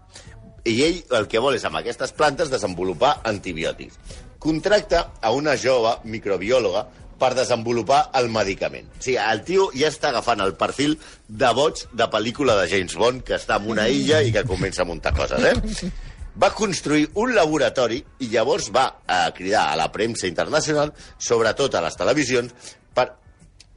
I 0.68 0.76
ell 0.84 0.98
el 1.16 1.28
que 1.32 1.42
vol 1.42 1.56
és, 1.56 1.66
amb 1.68 1.80
aquestes 1.80 2.12
plantes, 2.16 2.52
desenvolupar 2.52 3.20
antibiòtics. 3.30 4.00
Contracta 4.40 5.06
a 5.22 5.32
una 5.36 5.56
jove 5.60 5.98
microbiòloga 6.08 6.86
per 7.20 7.34
desenvolupar 7.38 8.10
el 8.20 8.30
medicament. 8.34 8.90
O 8.96 9.04
sigui, 9.04 9.20
el 9.22 9.44
tio 9.48 9.70
ja 9.76 9.92
està 9.92 10.14
agafant 10.14 10.42
el 10.46 10.56
perfil 10.60 10.98
de 11.28 11.52
boig 11.56 11.86
de 11.94 12.08
pel·lícula 12.12 12.56
de 12.62 12.70
James 12.72 12.96
Bond, 13.00 13.24
que 13.28 13.38
està 13.38 13.60
en 13.60 13.70
una 13.76 13.90
illa 13.92 14.24
i 14.24 14.34
que 14.36 14.48
comença 14.48 14.86
a 14.86 14.90
muntar 14.90 15.14
coses, 15.18 15.44
eh? 15.44 15.92
Va 16.40 16.54
construir 16.56 17.10
un 17.20 17.34
laboratori 17.36 17.98
i 18.24 18.30
llavors 18.32 18.70
va 18.72 18.86
a 19.08 19.26
cridar 19.36 19.66
a 19.70 19.80
la 19.80 19.90
premsa 19.92 20.28
internacional, 20.30 20.94
sobretot 21.18 21.76
a 21.76 21.82
les 21.84 21.98
televisions, 22.00 22.54
per, 22.96 23.10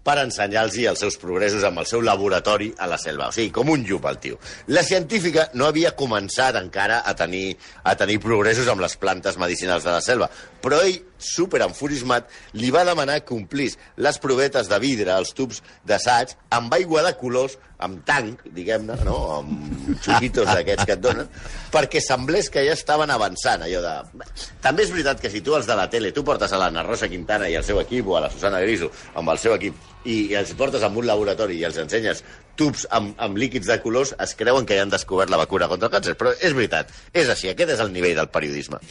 per 0.07 0.17
ensenyar-los 0.23 0.77
els 0.93 1.03
seus 1.03 1.17
progressos 1.19 1.65
amb 1.67 1.83
el 1.83 1.89
seu 1.91 2.03
laboratori 2.05 2.71
a 2.79 2.87
la 2.91 3.01
selva. 3.03 3.31
O 3.31 3.35
sigui, 3.35 3.51
com 3.55 3.73
un 3.73 3.83
llup, 3.89 4.07
el 4.11 4.21
tio. 4.23 4.39
La 4.71 4.85
científica 4.87 5.49
no 5.55 5.67
havia 5.67 5.95
començat 5.99 6.59
encara 6.61 7.03
a 7.07 7.17
tenir, 7.19 7.57
a 7.83 7.97
tenir 7.99 8.21
progressos 8.23 8.71
amb 8.71 8.85
les 8.85 8.95
plantes 9.01 9.39
medicinals 9.43 9.87
de 9.89 9.97
la 9.97 10.05
selva, 10.05 10.31
però 10.63 10.83
ell, 10.87 11.01
super 11.25 11.63
enfurismat, 11.67 12.31
li 12.59 12.71
va 12.75 12.87
demanar 12.89 13.21
que 13.27 13.35
omplís 13.37 13.79
les 13.97 14.19
provetes 14.23 14.71
de 14.71 14.79
vidre, 14.83 15.15
els 15.15 15.35
tubs 15.37 15.63
d'assaig, 15.89 16.35
amb 16.55 16.75
aigua 16.75 17.05
de 17.07 17.15
colors, 17.21 17.59
amb 17.83 18.03
tanc, 18.07 18.45
diguem-ne, 18.55 18.97
no? 19.07 19.17
amb 19.41 19.89
xuquitos 20.05 20.47
d'aquests 20.47 20.87
que 20.87 20.97
et 20.97 21.03
donen, 21.03 21.31
perquè 21.75 22.03
semblés 22.05 22.51
que 22.53 22.63
ja 22.67 22.77
estaven 22.77 23.11
avançant, 23.11 23.65
allò 23.67 23.83
de... 23.83 24.27
També 24.63 24.87
és 24.87 24.93
veritat 24.95 25.23
que 25.23 25.31
si 25.33 25.43
tu 25.43 25.57
els 25.59 25.67
de 25.67 25.79
la 25.79 25.89
tele, 25.91 26.13
tu 26.15 26.23
portes 26.27 26.53
a 26.53 26.61
l'Anna 26.61 26.87
Rosa 26.87 27.11
Quintana 27.11 27.51
i 27.51 27.59
el 27.59 27.67
seu 27.67 27.81
equip, 27.83 28.07
o 28.07 28.19
a 28.19 28.27
la 28.27 28.31
Susana 28.31 28.63
Griso, 28.63 28.93
amb 29.19 29.35
el 29.35 29.43
seu 29.43 29.57
equip, 29.59 29.79
i, 30.05 30.35
els 30.39 30.55
portes 30.59 30.83
amb 30.87 30.99
un 30.99 31.07
laboratori 31.07 31.59
i 31.61 31.67
els 31.67 31.79
ensenyes 31.83 32.23
tubs 32.59 32.85
amb, 32.91 33.15
amb 33.23 33.39
líquids 33.39 33.71
de 33.71 33.79
colors, 33.85 34.15
es 34.23 34.35
creuen 34.39 34.67
que 34.69 34.77
ja 34.79 34.87
han 34.87 34.93
descobert 34.93 35.33
la 35.33 35.41
vacuna 35.41 35.71
contra 35.71 35.89
el 35.89 35.95
càncer. 35.95 36.17
Però 36.19 36.35
és 36.39 36.55
veritat, 36.57 36.93
és 37.15 37.31
així, 37.33 37.51
aquest 37.53 37.77
és 37.77 37.83
el 37.85 37.95
nivell 37.95 38.19
del 38.19 38.31
periodisme. 38.35 38.83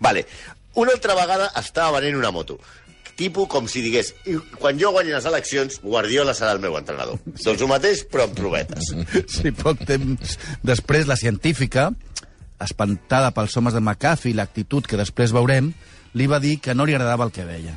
Vale. 0.00 0.26
Una 0.78 0.92
altra 0.92 1.16
vegada 1.18 1.50
estava 1.58 1.98
venent 1.98 2.18
una 2.18 2.30
moto 2.30 2.60
tipus 3.20 3.48
com 3.52 3.68
si 3.68 3.82
digués 3.84 4.14
"I 4.24 4.38
quan 4.56 4.78
jo 4.80 4.92
guanyi 4.94 5.12
les 5.12 5.26
eleccions, 5.28 5.80
Guardiola 5.82 6.32
serà 6.36 6.54
el 6.56 6.62
meu 6.62 6.76
entrenador. 6.78 7.18
Doncs 7.26 7.60
el 7.60 7.68
mateix, 7.68 8.04
però 8.08 8.24
amb 8.24 8.36
provetes. 8.38 8.94
Sí, 9.36 9.52
poc 9.52 9.84
temps 9.84 10.38
després, 10.64 11.08
la 11.10 11.18
científica, 11.20 11.90
espantada 12.60 13.32
pels 13.36 13.56
homes 13.56 13.76
de 13.76 13.80
McAfee 13.80 14.32
i 14.32 14.36
l'actitud 14.36 14.86
que 14.86 14.98
després 15.00 15.34
veurem, 15.36 15.72
li 16.14 16.26
va 16.26 16.40
dir 16.40 16.58
que 16.64 16.74
no 16.74 16.86
li 16.86 16.96
agradava 16.96 17.26
el 17.28 17.32
que 17.34 17.44
veia. 17.44 17.76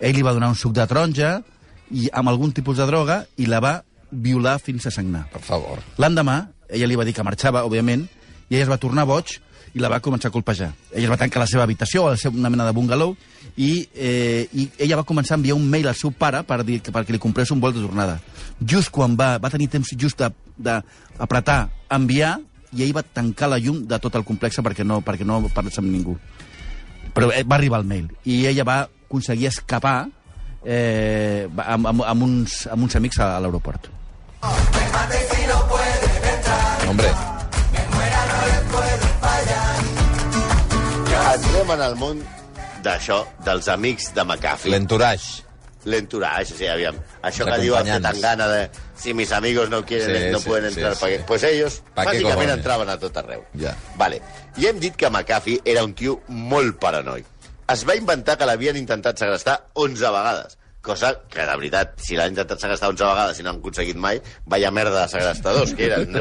Ell 0.00 0.16
li 0.16 0.24
va 0.24 0.34
donar 0.36 0.52
un 0.52 0.58
suc 0.60 0.74
de 0.76 0.86
taronja 0.86 1.40
i 1.90 2.10
amb 2.12 2.28
algun 2.28 2.52
tipus 2.52 2.76
de 2.76 2.86
droga 2.86 3.22
i 3.36 3.48
la 3.48 3.60
va 3.64 3.74
violar 4.10 4.58
fins 4.60 4.86
a 4.86 4.92
sagnar. 4.92 5.26
Per 5.32 5.40
favor. 5.42 5.80
L'endemà, 5.98 6.38
ella 6.68 6.86
li 6.86 6.96
va 6.98 7.04
dir 7.04 7.14
que 7.16 7.24
marxava, 7.24 7.64
òbviament, 7.64 8.06
i 8.48 8.54
ella 8.56 8.66
es 8.66 8.70
va 8.70 8.80
tornar 8.82 9.06
boig 9.08 9.38
i 9.76 9.82
la 9.82 9.90
va 9.92 10.00
començar 10.00 10.30
a 10.30 10.32
colpejar. 10.32 10.70
Ella 10.90 11.04
es 11.04 11.12
va 11.12 11.18
tancar 11.20 11.36
a 11.36 11.44
la 11.44 11.50
seva 11.50 11.66
habitació, 11.66 12.06
a 12.06 12.14
la 12.14 12.20
seva, 12.20 12.38
una 12.40 12.48
mena 12.48 12.64
de 12.64 12.72
bungalow, 12.72 13.12
i, 13.60 13.84
eh, 13.92 14.48
i 14.56 14.70
ella 14.86 15.02
va 15.02 15.04
començar 15.04 15.34
a 15.34 15.38
enviar 15.38 15.56
un 15.58 15.66
mail 15.68 15.90
al 15.90 15.98
seu 15.98 16.14
pare 16.16 16.40
per 16.48 16.62
dir 16.64 16.78
que, 16.80 16.94
perquè 16.94 17.12
li 17.12 17.20
comprés 17.20 17.52
un 17.52 17.60
vol 17.60 17.74
de 17.76 17.84
tornada. 17.84 18.16
Just 18.56 18.88
quan 18.94 19.18
va, 19.20 19.34
va 19.42 19.52
tenir 19.52 19.68
temps 19.74 19.92
just 20.00 20.24
d'apretar, 20.56 21.58
enviar, 21.92 22.38
i 22.72 22.86
ell 22.86 22.96
va 22.96 23.04
tancar 23.04 23.50
la 23.52 23.60
llum 23.60 23.84
de 23.88 24.00
tot 24.00 24.16
el 24.16 24.24
complex 24.24 24.64
perquè 24.64 24.84
no, 24.84 25.02
perquè 25.04 25.28
no 25.28 25.42
parlés 25.52 25.76
amb 25.84 25.92
ningú. 25.92 26.16
Però 27.12 27.28
eh, 27.28 27.44
va 27.44 27.60
arribar 27.60 27.84
el 27.84 27.88
mail, 27.92 28.08
i 28.24 28.46
ella 28.48 28.64
va 28.64 28.80
aconseguir 28.88 29.52
escapar 29.52 29.98
eh, 30.64 31.44
amb, 31.52 31.92
amb, 31.92 32.00
amb, 32.00 32.28
uns, 32.30 32.62
amb 32.72 32.88
uns 32.88 32.96
amics 32.96 33.20
a, 33.20 33.34
a 33.36 33.44
l'aeroport. 33.44 33.92
Hombre, 36.86 37.35
Entrem 41.36 41.70
en 41.74 41.82
el 41.84 41.96
món 42.00 42.20
d'això, 42.84 43.18
dels 43.44 43.66
amics 43.72 44.12
de 44.14 44.24
McAfee. 44.24 44.70
l'entourage. 44.72 45.42
L'entourage, 45.86 46.54
sí, 46.58 46.66
aviam. 46.66 46.96
Això 47.22 47.44
que 47.46 47.58
diu 47.62 47.76
el. 47.78 47.90
Tangana 48.02 48.48
de 48.50 48.62
si 48.98 49.12
mis 49.14 49.30
amigos 49.32 49.68
no 49.70 49.84
quieren, 49.86 50.16
Sí, 50.16 50.30
no 50.32 50.38
sí, 50.40 50.48
pueden 50.48 50.72
sí, 50.72 50.80
entrar. 50.80 50.96
sí. 50.96 51.04
perquè... 51.04 51.24
Pues 51.26 51.42
ellos, 51.44 51.82
Pa' 51.94 52.04
bàsicament, 52.08 52.50
entraven 52.56 52.88
a 52.90 52.98
tot 52.98 53.16
arreu. 53.16 53.44
Ja. 53.60 53.76
Vale. 53.96 54.20
I 54.56 54.66
hem 54.66 54.80
dit 54.80 54.96
que 54.96 55.10
McAfee 55.10 55.60
era 55.64 55.84
un 55.84 55.94
tio 55.94 56.20
molt 56.28 56.78
paranoic. 56.80 57.26
es 57.68 57.84
va 57.86 57.96
inventar 57.96 58.36
que 58.38 58.46
l'havien 58.46 58.76
intentat 58.76 59.18
segrestar 59.18 59.66
11 59.74 60.10
vegades. 60.10 60.58
Cosa 60.86 61.08
que, 61.26 61.42
de 61.42 61.54
veritat, 61.58 61.96
si 61.98 62.14
l'han 62.14 62.30
intentat 62.30 62.62
segrestar 62.62 62.92
11 62.92 63.08
vegades 63.08 63.40
i 63.40 63.44
no 63.44 63.50
han 63.50 63.56
aconseguit 63.58 63.98
mai, 63.98 64.20
vaya 64.46 64.70
merda 64.70 65.00
de 65.00 65.10
segrestadors 65.10 65.72
que 65.74 65.88
eren. 65.88 66.20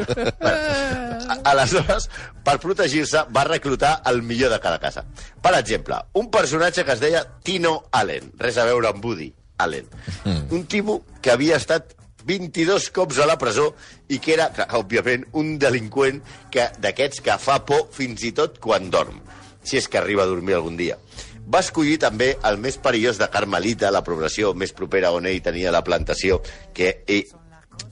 Aleshores, 1.52 2.08
per 2.48 2.56
protegir-se, 2.64 3.28
va 3.36 3.44
reclutar 3.46 4.00
el 4.10 4.24
millor 4.26 4.50
de 4.56 4.58
cada 4.64 4.80
casa. 4.82 5.06
Per 5.42 5.54
exemple, 5.60 6.00
un 6.18 6.32
personatge 6.34 6.86
que 6.88 6.96
es 6.98 7.04
deia 7.04 7.22
Tino 7.46 7.76
Allen, 7.94 8.34
res 8.42 8.58
a 8.58 8.66
veure 8.66 8.90
amb 8.90 9.06
Woody 9.06 9.30
Allen. 9.62 9.86
Un 10.26 10.66
tipus 10.72 11.22
que 11.22 11.36
havia 11.36 11.62
estat 11.62 11.94
22 12.26 12.90
cops 12.90 13.22
a 13.22 13.30
la 13.30 13.38
presó 13.38 13.70
i 14.10 14.18
que 14.18 14.34
era, 14.34 14.50
clar, 14.56 14.72
òbviament, 14.82 15.28
un 15.38 15.60
delinqüent 15.62 16.24
que 16.50 16.72
d'aquests 16.82 17.22
que 17.22 17.38
fa 17.38 17.62
por 17.70 17.86
fins 17.94 18.26
i 18.26 18.34
tot 18.34 18.58
quan 18.64 18.90
dorm, 18.90 19.22
si 19.62 19.78
és 19.78 19.86
que 19.86 20.02
arriba 20.02 20.26
a 20.26 20.32
dormir 20.34 20.58
algun 20.58 20.82
dia. 20.82 20.98
Va 21.46 21.62
escollir 21.62 22.00
també 22.02 22.32
el 22.50 22.58
més 22.58 22.80
perillós 22.82 23.20
de 23.22 23.30
Carmelita, 23.30 23.92
la 23.94 24.04
població 24.06 24.54
més 24.58 24.74
propera 24.74 25.12
on 25.14 25.28
ell 25.30 25.42
tenia 25.46 25.74
la 25.74 25.84
plantació, 25.86 26.40
que 26.74 27.04
ell, 27.06 27.34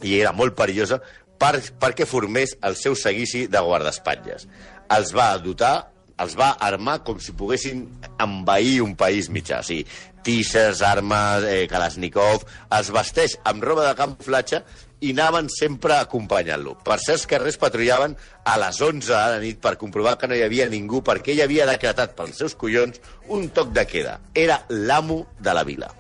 i 0.02 0.16
era 0.18 0.34
molt 0.34 0.56
perillosa, 0.58 1.00
per, 1.38 1.60
perquè 1.80 2.08
formés 2.10 2.56
el 2.66 2.78
seu 2.80 2.98
seguici 2.98 3.46
de 3.52 3.62
guardaespatlles. 3.62 4.48
Els 4.94 5.14
va 5.14 5.32
dotar 5.44 5.76
els 6.24 6.36
va 6.38 6.54
armar 6.62 7.00
com 7.06 7.20
si 7.22 7.34
poguessin 7.38 7.86
envair 8.22 8.82
un 8.84 8.94
país 8.96 9.30
mitjà. 9.34 9.62
O 9.64 9.68
sigui, 9.68 9.86
tísers, 10.26 10.84
armes, 10.86 11.48
eh, 11.50 11.66
Kalashnikov... 11.70 12.46
Els 12.74 12.92
vesteix 12.94 13.38
amb 13.50 13.64
roba 13.66 13.88
de 13.90 13.98
camuflatge 13.98 14.64
i 15.04 15.12
anaven 15.12 15.50
sempre 15.52 15.98
acompanyant-lo. 16.00 16.78
Per 16.86 16.96
certs 17.04 17.26
carrers 17.28 17.58
patrullaven 17.60 18.16
a 18.48 18.56
les 18.62 18.80
11 18.82 19.10
de 19.12 19.18
la 19.34 19.40
nit 19.44 19.60
per 19.64 19.76
comprovar 19.82 20.16
que 20.18 20.30
no 20.32 20.36
hi 20.38 20.44
havia 20.46 20.70
ningú 20.72 21.02
perquè 21.04 21.34
ell 21.36 21.42
havia 21.46 21.66
decretat 21.70 22.16
pels 22.16 22.40
seus 22.40 22.56
collons 22.56 23.02
un 23.28 23.50
toc 23.52 23.74
de 23.76 23.84
queda. 23.90 24.20
Era 24.34 24.62
l'amo 24.70 25.26
de 25.40 25.54
la 25.58 25.64
vila. 25.68 25.92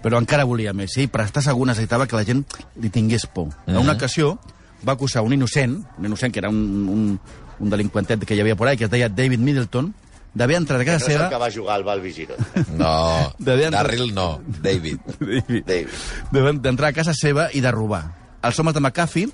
Però 0.00 0.16
encara 0.16 0.46
volia 0.48 0.72
més, 0.72 0.94
sí? 0.96 1.04
Per 1.12 1.26
estar 1.26 1.42
segur 1.44 1.66
necessitava 1.68 2.06
que 2.08 2.16
la 2.16 2.24
gent 2.24 2.40
li 2.80 2.88
tingués 2.88 3.26
por. 3.28 3.50
En 3.68 3.76
una 3.76 3.98
ocasió 3.98 4.38
va 4.86 4.94
acusar 4.96 5.20
un 5.26 5.34
innocent, 5.36 5.74
un 5.98 6.06
innocent 6.08 6.32
que 6.32 6.40
era 6.40 6.48
un, 6.48 6.56
un, 6.88 7.02
un 7.60 7.68
delinqüentet 7.74 8.24
que 8.24 8.32
hi 8.34 8.40
havia 8.40 8.56
por 8.56 8.68
ahí, 8.70 8.78
que 8.80 8.86
es 8.88 8.90
deia 8.90 9.10
David 9.12 9.44
Middleton, 9.44 9.90
d'haver 10.32 10.56
entrat 10.56 10.80
a 10.80 10.84
No 10.84 10.86
casa 10.92 11.04
és 11.04 11.10
el 11.10 11.16
seva... 11.18 11.28
que 11.28 11.40
va 11.42 11.50
jugar 11.52 11.74
al 11.76 11.84
Balbi 11.84 12.12
Girona. 12.16 12.46
No, 12.80 12.94
entrar- 13.44 13.70
Darryl 13.74 14.14
no, 14.14 14.40
David. 14.64 15.00
David. 15.20 15.92
d'haver- 16.32 16.56
d'entrar 16.64 16.94
a 16.94 16.96
casa 16.96 17.12
seva 17.12 17.50
i 17.52 17.60
de 17.60 17.70
robar. 17.74 18.06
Els 18.42 18.58
homes 18.58 18.74
de 18.74 18.80
McAfee 18.80 19.28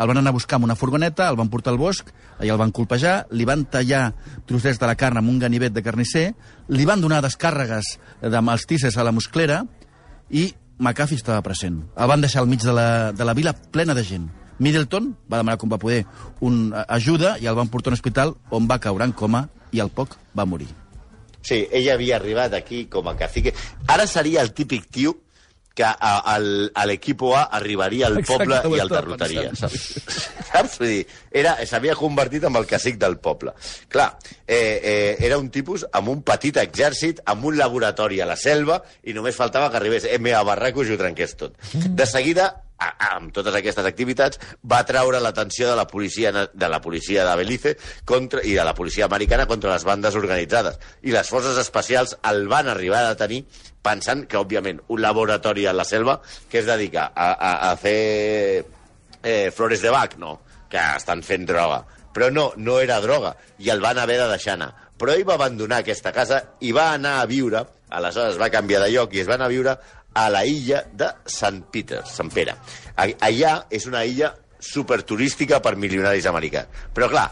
el 0.00 0.08
van 0.08 0.16
anar 0.16 0.30
a 0.32 0.36
buscar 0.36 0.56
amb 0.56 0.64
una 0.64 0.76
furgoneta, 0.76 1.28
el 1.28 1.36
van 1.36 1.50
portar 1.52 1.74
al 1.74 1.78
bosc, 1.80 2.08
allà 2.38 2.54
el 2.54 2.60
van 2.60 2.72
colpejar, 2.72 3.26
li 3.36 3.44
van 3.44 3.66
tallar 3.68 4.14
trossets 4.48 4.80
de 4.80 4.88
la 4.88 4.96
carn 4.96 5.20
amb 5.20 5.28
un 5.28 5.38
ganivet 5.42 5.74
de 5.76 5.82
carnisser, 5.84 6.30
li 6.72 6.86
van 6.88 7.02
donar 7.04 7.20
descàrregues 7.24 7.98
de 8.22 8.40
malstisses 8.40 8.96
a 8.96 9.04
la 9.04 9.12
musclera 9.12 9.64
i 10.30 10.48
McAfee 10.80 11.20
estava 11.20 11.44
present. 11.44 11.82
El 11.96 12.08
van 12.08 12.24
deixar 12.24 12.40
al 12.40 12.48
mig 12.48 12.64
de 12.64 12.72
la, 12.72 13.12
de 13.12 13.26
la 13.28 13.36
vila 13.36 13.52
plena 13.52 13.96
de 13.96 14.04
gent. 14.04 14.30
Middleton 14.60 15.14
va 15.28 15.40
demanar 15.40 15.58
com 15.60 15.72
va 15.72 15.80
poder 15.80 16.04
un, 16.40 16.70
ajuda 16.88 17.36
i 17.40 17.48
el 17.48 17.56
van 17.56 17.68
portar 17.68 17.90
a 17.90 17.92
un 17.92 18.00
hospital 18.00 18.36
on 18.50 18.68
va 18.68 18.80
caure 18.80 19.04
en 19.04 19.12
coma 19.12 19.48
i 19.72 19.80
al 19.84 19.92
poc 19.92 20.16
va 20.36 20.48
morir. 20.48 20.68
Sí, 21.40 21.66
ella 21.72 21.94
havia 21.96 22.16
arribat 22.16 22.54
aquí 22.56 22.84
com 22.92 23.08
a 23.08 23.16
cacique. 23.16 23.54
Ara 23.88 24.06
seria 24.06 24.40
el 24.44 24.52
típic 24.52 24.88
tio 24.92 25.16
que 25.74 25.84
a, 25.84 26.12
al, 26.34 26.70
a 26.74 26.86
l'equip 26.88 27.22
A 27.30 27.42
arribaria 27.58 28.06
al 28.08 28.20
poble 28.26 28.60
i 28.74 28.80
el 28.82 28.90
derrotaria. 28.90 29.50
Saps? 29.56 29.84
saps? 30.50 30.78
Vull 30.80 30.92
dir, 30.92 31.44
s'havia 31.68 31.96
convertit 31.98 32.44
en 32.48 32.56
el 32.56 32.66
cacic 32.66 32.98
del 33.00 33.18
poble. 33.22 33.54
Clar, 33.88 34.08
eh, 34.46 34.80
eh, 34.82 35.16
era 35.26 35.38
un 35.38 35.50
tipus 35.50 35.86
amb 35.92 36.10
un 36.12 36.24
petit 36.26 36.56
exèrcit, 36.62 37.22
amb 37.30 37.44
un 37.50 37.58
laboratori 37.58 38.20
a 38.20 38.28
la 38.28 38.38
selva, 38.40 38.80
i 39.04 39.14
només 39.16 39.38
faltava 39.38 39.70
que 39.70 39.80
arribés 39.80 40.08
M.A. 40.16 40.42
Barracos 40.46 40.88
i 40.88 40.96
ho 40.96 41.00
trenqués 41.00 41.36
tot. 41.38 41.56
De 41.72 42.06
seguida, 42.08 42.50
a, 42.80 42.90
amb 43.14 43.32
totes 43.36 43.54
aquestes 43.56 43.86
activitats, 43.86 44.40
va 44.64 44.80
atraure 44.80 45.20
l'atenció 45.20 45.68
de 45.68 45.76
la 45.78 45.86
policia 45.86 46.32
de 46.32 46.68
la 46.68 46.80
policia 46.80 47.26
de 47.28 47.36
Belize 47.36 47.76
contra, 48.08 48.42
i 48.42 48.56
de 48.56 48.64
la 48.64 48.74
policia 48.74 49.06
americana 49.06 49.46
contra 49.46 49.74
les 49.74 49.84
bandes 49.84 50.16
organitzades. 50.16 50.80
I 51.02 51.14
les 51.14 51.28
forces 51.28 51.58
especials 51.60 52.16
el 52.30 52.46
van 52.48 52.68
arribar 52.72 53.04
a 53.06 53.16
tenir 53.20 53.44
pensant 53.84 54.26
que, 54.26 54.40
òbviament, 54.40 54.82
un 54.88 55.00
laboratori 55.00 55.66
a 55.66 55.76
la 55.76 55.86
selva 55.88 56.20
que 56.50 56.60
es 56.60 56.68
dedica 56.68 57.10
a, 57.14 57.32
a, 57.32 57.52
a 57.70 57.76
fer 57.80 58.64
eh, 59.22 59.50
flores 59.54 59.82
de 59.82 59.90
Bach, 59.90 60.16
no, 60.18 60.38
que 60.70 60.80
estan 60.96 61.24
fent 61.26 61.46
droga. 61.48 61.84
Però 62.10 62.30
no, 62.32 62.50
no 62.56 62.80
era 62.82 63.00
droga, 63.00 63.36
i 63.62 63.70
el 63.70 63.82
van 63.82 63.98
haver 63.98 64.18
de 64.18 64.30
deixar 64.32 64.56
anar. 64.58 64.72
Però 65.00 65.14
ell 65.14 65.24
va 65.24 65.38
abandonar 65.38 65.80
aquesta 65.80 66.12
casa 66.12 66.42
i 66.60 66.74
va 66.76 66.90
anar 66.92 67.20
a 67.20 67.28
viure, 67.28 67.62
aleshores 67.90 68.38
va 68.40 68.50
canviar 68.52 68.82
de 68.84 68.90
lloc 68.92 69.14
i 69.14 69.22
es 69.22 69.28
va 69.30 69.38
anar 69.38 69.48
a 69.48 69.52
viure 69.54 69.76
a 70.14 70.28
la 70.32 70.44
illa 70.46 70.82
de 70.92 71.10
Sant 71.30 71.62
Peter, 71.70 72.02
Sant 72.06 72.30
Pere. 72.34 72.56
Allà 72.96 73.54
és 73.70 73.86
una 73.86 74.04
illa 74.04 74.32
superturística 74.60 75.60
per 75.64 75.76
milionaris 75.80 76.26
americans. 76.28 76.68
Però 76.94 77.08
clar, 77.10 77.28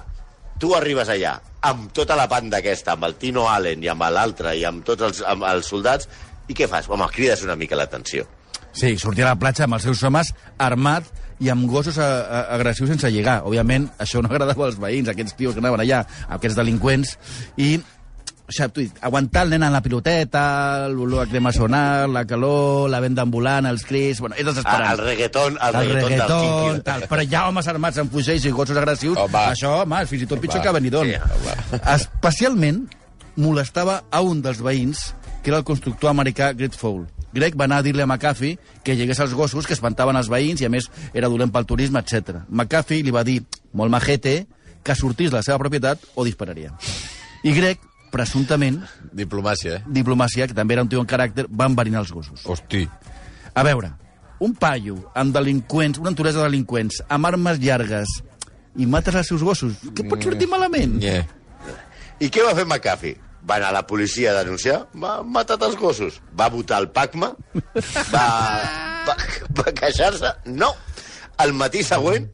tu 0.59 0.73
arribes 0.75 1.11
allà 1.13 1.37
amb 1.69 1.93
tota 1.95 2.17
la 2.17 2.29
banda 2.31 2.63
aquesta, 2.63 2.95
amb 2.95 3.09
el 3.09 3.19
Tino 3.21 3.49
Allen 3.51 3.83
i 3.85 3.91
amb 3.93 4.07
l'altre 4.15 4.55
i 4.57 4.65
amb 4.65 4.85
tots 4.87 5.05
els, 5.11 5.23
amb 5.27 5.47
els 5.49 5.69
soldats, 5.69 6.09
i 6.49 6.57
què 6.57 6.69
fas? 6.71 6.89
Home, 6.89 7.09
crides 7.13 7.45
una 7.45 7.57
mica 7.59 7.77
l'atenció. 7.77 8.27
Sí, 8.73 8.95
sortia 9.01 9.27
a 9.27 9.33
la 9.33 9.41
platja 9.41 9.67
amb 9.67 9.77
els 9.79 9.87
seus 9.89 10.03
homes 10.07 10.31
armat 10.63 11.07
i 11.43 11.51
amb 11.53 11.67
gossos 11.71 11.99
a, 11.99 12.07
a, 12.07 12.41
agressius 12.57 12.91
sense 12.93 13.11
lligar. 13.11 13.41
Òbviament, 13.49 13.89
això 14.03 14.23
no 14.23 14.31
agradava 14.31 14.67
als 14.67 14.79
veïns, 14.81 15.11
aquests 15.11 15.37
tios 15.39 15.55
que 15.55 15.63
anaven 15.63 15.83
allà, 15.85 16.03
aquests 16.37 16.59
delinqüents, 16.59 17.15
i 17.59 17.77
o 18.49 18.53
sigui, 18.57 18.87
aguantar 19.05 19.43
el 19.45 19.51
nen 19.53 19.63
en 19.67 19.73
la 19.75 19.83
piloteta, 19.85 20.89
l'olor 20.89 21.27
a 21.27 21.29
crema 21.29 21.53
sonar, 21.53 22.09
la 22.09 22.23
calor, 22.25 22.89
la 22.89 23.01
venda 23.05 23.23
ambulant, 23.27 23.67
els 23.69 23.85
crits... 23.85 24.23
Bueno, 24.25 24.35
és 24.39 24.47
Ah, 24.47 24.51
desesperant. 24.51 24.93
el 24.95 25.03
reggaeton, 25.05 25.59
el, 25.61 25.75
el 25.83 25.93
reggaeton, 25.93 26.09
reggaeton, 26.09 26.83
tal. 26.87 27.05
Però 27.11 27.27
ha 27.39 27.43
homes 27.51 27.69
armats 27.69 27.99
amb 28.01 28.11
fusells 28.13 28.47
i 28.49 28.53
gossos 28.57 28.81
agressius. 28.81 29.19
Home. 29.21 29.43
Això, 29.53 29.75
home, 29.85 30.01
fins 30.09 30.25
i 30.25 30.31
tot 30.31 30.41
pitjor 30.41 30.63
Home. 30.63 30.67
que 30.67 30.73
Benidorm. 30.79 31.13
Sí, 31.13 31.81
Especialment 31.95 32.87
molestava 33.37 34.01
a 34.11 34.21
un 34.25 34.41
dels 34.43 34.61
veïns, 34.65 35.13
que 35.45 35.53
era 35.53 35.61
el 35.61 35.65
constructor 35.69 36.11
americà 36.11 36.51
Greg 36.57 36.75
Fowl. 36.75 37.05
Greg 37.37 37.55
va 37.61 37.67
anar 37.69 37.83
a 37.83 37.85
dir-li 37.85 38.03
a 38.03 38.07
McAfee 38.09 38.57
que 38.83 38.97
llegués 38.97 39.21
els 39.21 39.35
gossos, 39.37 39.67
que 39.69 39.77
espantaven 39.77 40.17
els 40.17 40.31
veïns 40.33 40.63
i, 40.63 40.67
a 40.67 40.73
més, 40.73 40.89
era 41.13 41.29
dolent 41.29 41.53
pel 41.55 41.67
turisme, 41.69 42.01
etc. 42.01 42.41
McAfee 42.49 43.05
li 43.05 43.13
va 43.15 43.23
dir, 43.29 43.43
molt 43.77 43.93
majete, 43.93 44.47
que 44.83 44.97
sortís 44.97 45.31
de 45.31 45.37
la 45.37 45.45
seva 45.45 45.59
propietat 45.61 46.01
o 46.17 46.25
dispararia. 46.25 46.73
I 47.45 47.53
Greg, 47.55 47.79
presumptament, 48.13 48.83
Diplomàcia, 49.13 49.79
eh? 49.79 49.83
diplomàcia, 49.87 50.47
que 50.49 50.57
també 50.57 50.77
era 50.77 50.85
un 50.85 50.91
tio 50.91 51.01
en 51.03 51.09
caràcter, 51.09 51.47
va 51.51 51.69
enverinar 51.71 52.03
els 52.05 52.13
gossos. 52.13 52.45
Hosti. 52.47 52.85
A 53.55 53.65
veure, 53.67 53.93
un 54.45 54.55
paio 54.55 54.99
amb 55.19 55.35
delinqüents, 55.35 55.99
una 55.99 56.13
entoresa 56.13 56.43
de 56.43 56.49
delinqüents, 56.49 57.03
amb 57.09 57.31
armes 57.31 57.59
llargues, 57.63 58.19
i 58.79 58.87
mates 58.87 59.17
els 59.19 59.33
seus 59.33 59.43
gossos, 59.43 59.81
què 59.95 60.07
pot 60.09 60.23
sortir 60.23 60.49
malament? 60.51 60.99
Yeah. 61.03 61.27
I 62.23 62.31
què 62.35 62.45
va 62.47 62.55
fer 62.59 62.67
McAfee? 62.67 63.19
Va 63.49 63.57
anar 63.57 63.71
a 63.71 63.77
la 63.79 63.85
policia 63.87 64.33
a 64.33 64.43
denunciar, 64.43 64.83
va 64.99 65.23
matar 65.23 65.57
els 65.63 65.77
gossos. 65.79 66.19
Va 66.37 66.51
votar 66.53 66.81
el 66.83 66.89
PACMA, 66.93 67.31
va, 68.13 68.25
va, 69.07 69.15
va 69.61 69.75
queixar-se. 69.79 70.35
No. 70.53 70.73
El 71.41 71.55
matí 71.57 71.85
següent, 71.87 72.27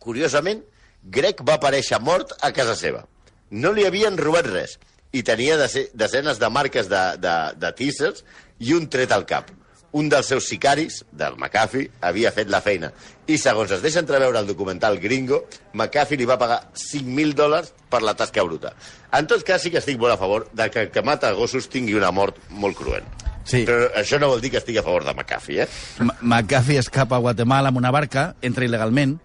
curiosament, 0.00 0.62
Greg 1.02 1.42
va 1.46 1.58
aparèixer 1.58 1.98
mort 2.00 2.32
a 2.40 2.52
casa 2.56 2.76
seva. 2.78 3.02
No 3.50 3.72
li 3.74 3.84
havien 3.88 4.16
robat 4.20 4.46
res 4.46 4.78
i 5.12 5.22
tenia 5.26 5.56
dese- 5.58 5.88
desenes 5.94 6.38
de 6.38 6.48
marques 6.50 6.88
de, 6.88 7.00
de, 7.18 7.34
de 7.58 7.72
tísers 7.78 8.24
i 8.60 8.74
un 8.76 8.88
tret 8.88 9.10
al 9.12 9.26
cap. 9.26 9.50
Un 9.92 10.06
dels 10.08 10.28
seus 10.30 10.44
sicaris, 10.46 11.00
del 11.10 11.34
McAfee, 11.34 11.88
havia 12.06 12.30
fet 12.30 12.46
la 12.48 12.60
feina. 12.62 12.92
I 13.26 13.34
segons 13.42 13.72
es 13.74 13.80
deixa 13.82 13.98
entreveure 13.98 14.38
el 14.38 14.46
documental 14.46 15.00
Gringo, 15.02 15.40
McAfee 15.74 16.20
li 16.20 16.28
va 16.30 16.36
pagar 16.38 16.60
5.000 16.78 17.34
dòlars 17.34 17.72
per 17.90 17.98
la 18.06 18.14
tasca 18.14 18.44
bruta. 18.46 18.70
En 19.12 19.26
tot 19.26 19.42
cas, 19.42 19.62
sí 19.64 19.72
que 19.74 19.80
estic 19.82 19.98
molt 19.98 20.14
a 20.14 20.18
favor 20.20 20.46
de 20.54 20.68
que 20.70 20.84
el 20.86 20.92
que 20.94 21.02
mata 21.02 21.32
gossos 21.34 21.66
tingui 21.68 21.96
una 21.98 22.12
mort 22.14 22.38
molt 22.50 22.78
cruent. 22.78 23.08
Sí. 23.42 23.64
Però 23.66 23.88
això 23.98 24.20
no 24.22 24.28
vol 24.30 24.40
dir 24.44 24.52
que 24.54 24.60
estigui 24.62 24.78
a 24.78 24.84
favor 24.86 25.02
de 25.02 25.10
McAfee, 25.16 25.64
eh? 25.64 25.68
M- 26.06 26.14
McAfee 26.20 26.78
escapa 26.78 27.16
a 27.18 27.24
Guatemala 27.24 27.72
amb 27.74 27.82
una 27.82 27.90
barca, 27.90 28.36
entra 28.46 28.68
il·legalment, 28.68 29.16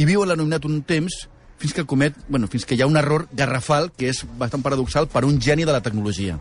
i 0.00 0.06
viu 0.08 0.22
a 0.24 0.30
l'anomenat 0.32 0.64
un 0.64 0.80
temps 0.88 1.26
fins 1.60 1.74
que 1.76 1.84
comet, 1.84 2.16
bueno, 2.28 2.48
fins 2.48 2.64
que 2.64 2.74
hi 2.74 2.80
ha 2.80 2.88
un 2.88 2.96
error 2.96 3.28
garrafal 3.36 3.90
que 3.92 4.08
és 4.08 4.24
bastant 4.40 4.64
paradoxal 4.64 5.10
per 5.12 5.26
un 5.28 5.40
geni 5.40 5.66
de 5.68 5.74
la 5.76 5.82
tecnologia. 5.84 6.38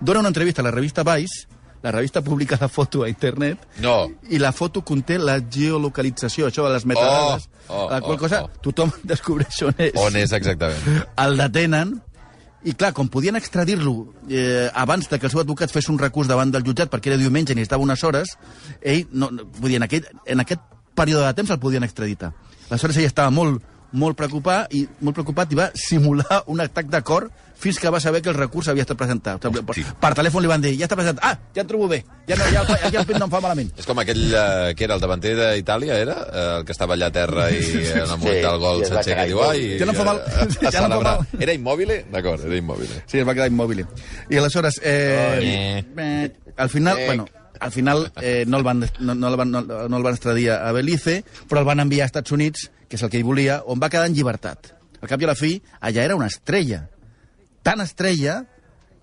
Dona 0.00 0.22
una 0.24 0.32
entrevista 0.32 0.62
a 0.62 0.64
la 0.64 0.72
revista 0.72 1.04
Vice, 1.04 1.46
la 1.82 1.90
revista 1.92 2.22
publica 2.22 2.56
la 2.60 2.68
foto 2.68 3.02
a 3.02 3.08
internet, 3.10 3.58
No. 3.82 4.08
i 4.30 4.38
la 4.38 4.52
foto 4.52 4.82
conté 4.82 5.18
la 5.18 5.40
geolocalització, 5.40 6.46
això 6.48 6.64
de 6.66 6.72
les 6.72 6.86
metadades, 6.86 7.48
Oh, 7.68 7.84
oh, 7.86 7.90
la 7.90 8.00
qual 8.00 8.16
oh, 8.16 8.18
cosa 8.18 8.42
oh. 8.44 8.50
tothom 8.62 8.90
descobreix 9.02 9.60
on 9.62 9.74
és. 9.78 9.92
On 10.00 10.16
és 10.16 10.32
exactament? 10.32 11.04
El 11.16 11.36
detenen, 11.36 11.94
i 12.64 12.74
clar, 12.78 12.92
com 12.94 13.08
podien 13.10 13.36
extradir-lo 13.36 14.12
eh, 14.30 14.70
abans 14.74 15.08
de 15.10 15.18
que 15.18 15.26
el 15.26 15.34
seu 15.34 15.42
advocat 15.42 15.72
fes 15.74 15.88
un 15.90 15.98
recurs 15.98 16.30
davant 16.30 16.50
del 16.54 16.64
jutjat 16.64 16.90
perquè 16.90 17.10
era 17.10 17.20
diumenge 17.20 17.52
i 17.52 17.58
necessitava 17.58 17.82
unes 17.82 18.02
hores, 18.06 18.36
ell, 18.80 19.04
no, 19.12 19.30
no, 19.34 19.48
vull 19.58 19.74
dir, 19.74 19.80
en 19.82 19.88
aquest, 19.88 20.08
en 20.26 20.40
aquest 20.40 20.62
període 20.94 21.26
de 21.26 21.34
temps 21.34 21.50
el 21.50 21.60
podien 21.62 21.84
extraditar. 21.84 22.32
Aleshores 22.70 22.98
ell 23.02 23.10
estava 23.10 23.34
molt 23.34 23.62
molt 23.92 24.16
preocupat 24.16 24.72
i 24.74 24.86
molt 25.04 25.14
preocupat 25.18 25.52
i 25.52 25.58
va 25.58 25.70
simular 25.76 26.42
un 26.52 26.60
atac 26.64 26.86
de 26.92 27.00
cor 27.04 27.28
fins 27.62 27.76
que 27.78 27.90
va 27.94 28.00
saber 28.02 28.18
que 28.24 28.28
el 28.32 28.34
recurs 28.34 28.66
havia 28.72 28.82
estat 28.82 28.98
presentat. 28.98 29.44
Per, 29.44 29.62
per 30.02 30.08
telèfon 30.18 30.42
li 30.42 30.48
van 30.50 30.62
dir, 30.64 30.72
ja 30.80 30.88
està 30.88 30.96
presentat. 30.98 31.22
Ah, 31.22 31.36
ja 31.54 31.62
em 31.62 31.68
trobo 31.70 31.86
bé. 31.86 32.00
Ja, 32.26 32.34
no, 32.40 32.48
ja, 32.50 32.62
ja 32.90 32.98
el 32.98 33.06
pit 33.06 33.20
no 33.20 33.28
em 33.28 33.30
fa 33.30 33.38
malament. 33.44 33.68
És 33.78 33.86
com 33.86 34.00
aquell 34.02 34.24
eh, 34.34 34.72
que 34.74 34.82
era 34.88 34.96
el 34.98 35.04
davanter 35.04 35.36
d'Itàlia, 35.38 35.94
era? 36.02 36.16
Eh, 36.26 36.46
el 36.56 36.64
que 36.66 36.74
estava 36.74 36.96
allà 36.96 37.12
a 37.12 37.14
terra 37.14 37.44
i 37.54 37.60
en 37.92 38.00
el 38.02 38.16
moment 38.16 38.34
Sí, 38.34 38.42
del 38.48 38.58
gol 38.64 38.82
s'aixeca 38.88 39.28
i 39.28 39.30
diu, 39.30 39.44
ai... 39.46 39.68
Ja 39.78 39.86
no 39.86 39.94
em 39.94 40.00
fa 40.00 40.08
mal. 40.10 40.18
eh, 40.26 40.42
a 40.42 40.48
Ja 40.48 40.50
no 40.50 40.56
em 40.56 40.72
fa 40.72 40.74
celebrar. 40.88 41.14
mal. 41.20 41.38
Era 41.46 41.54
immòbil? 41.60 41.94
D'acord, 42.10 42.48
era 42.50 42.58
immòbil. 42.58 42.90
Sí, 43.06 43.22
es 43.22 43.28
va 43.30 43.36
quedar 43.38 43.46
immòbil. 43.52 43.84
I 44.26 44.42
aleshores, 44.42 44.80
eh, 44.82 45.84
eh, 45.96 46.32
al 46.56 46.68
final, 46.68 46.98
bueno, 47.06 47.28
al 47.60 47.70
final 47.70 48.08
eh, 48.20 48.42
no, 48.48 48.58
el 48.58 48.64
van, 48.64 48.80
no, 48.98 49.14
no, 49.14 49.28
el 49.28 49.36
van, 49.38 49.50
no, 49.54 49.62
no 49.62 49.96
el 49.96 50.02
van 50.02 50.14
extradir 50.18 50.50
a 50.50 50.72
Belize, 50.74 51.20
però 51.46 51.62
el 51.62 51.68
van 51.70 51.78
enviar 51.86 52.08
a 52.08 52.10
Estats 52.10 52.32
Units, 52.34 52.72
que 52.92 52.98
és 53.00 53.02
el 53.06 53.08
que 53.08 53.16
ell 53.16 53.24
volia, 53.24 53.62
on 53.64 53.80
va 53.80 53.88
quedar 53.88 54.04
en 54.10 54.12
llibertat. 54.12 54.74
Al 55.00 55.08
cap 55.08 55.22
i 55.22 55.24
a 55.24 55.30
la 55.30 55.34
fi, 55.38 55.54
allà 55.80 56.02
era 56.04 56.16
una 56.18 56.26
estrella. 56.28 56.82
Tan 57.64 57.80
estrella 57.80 58.42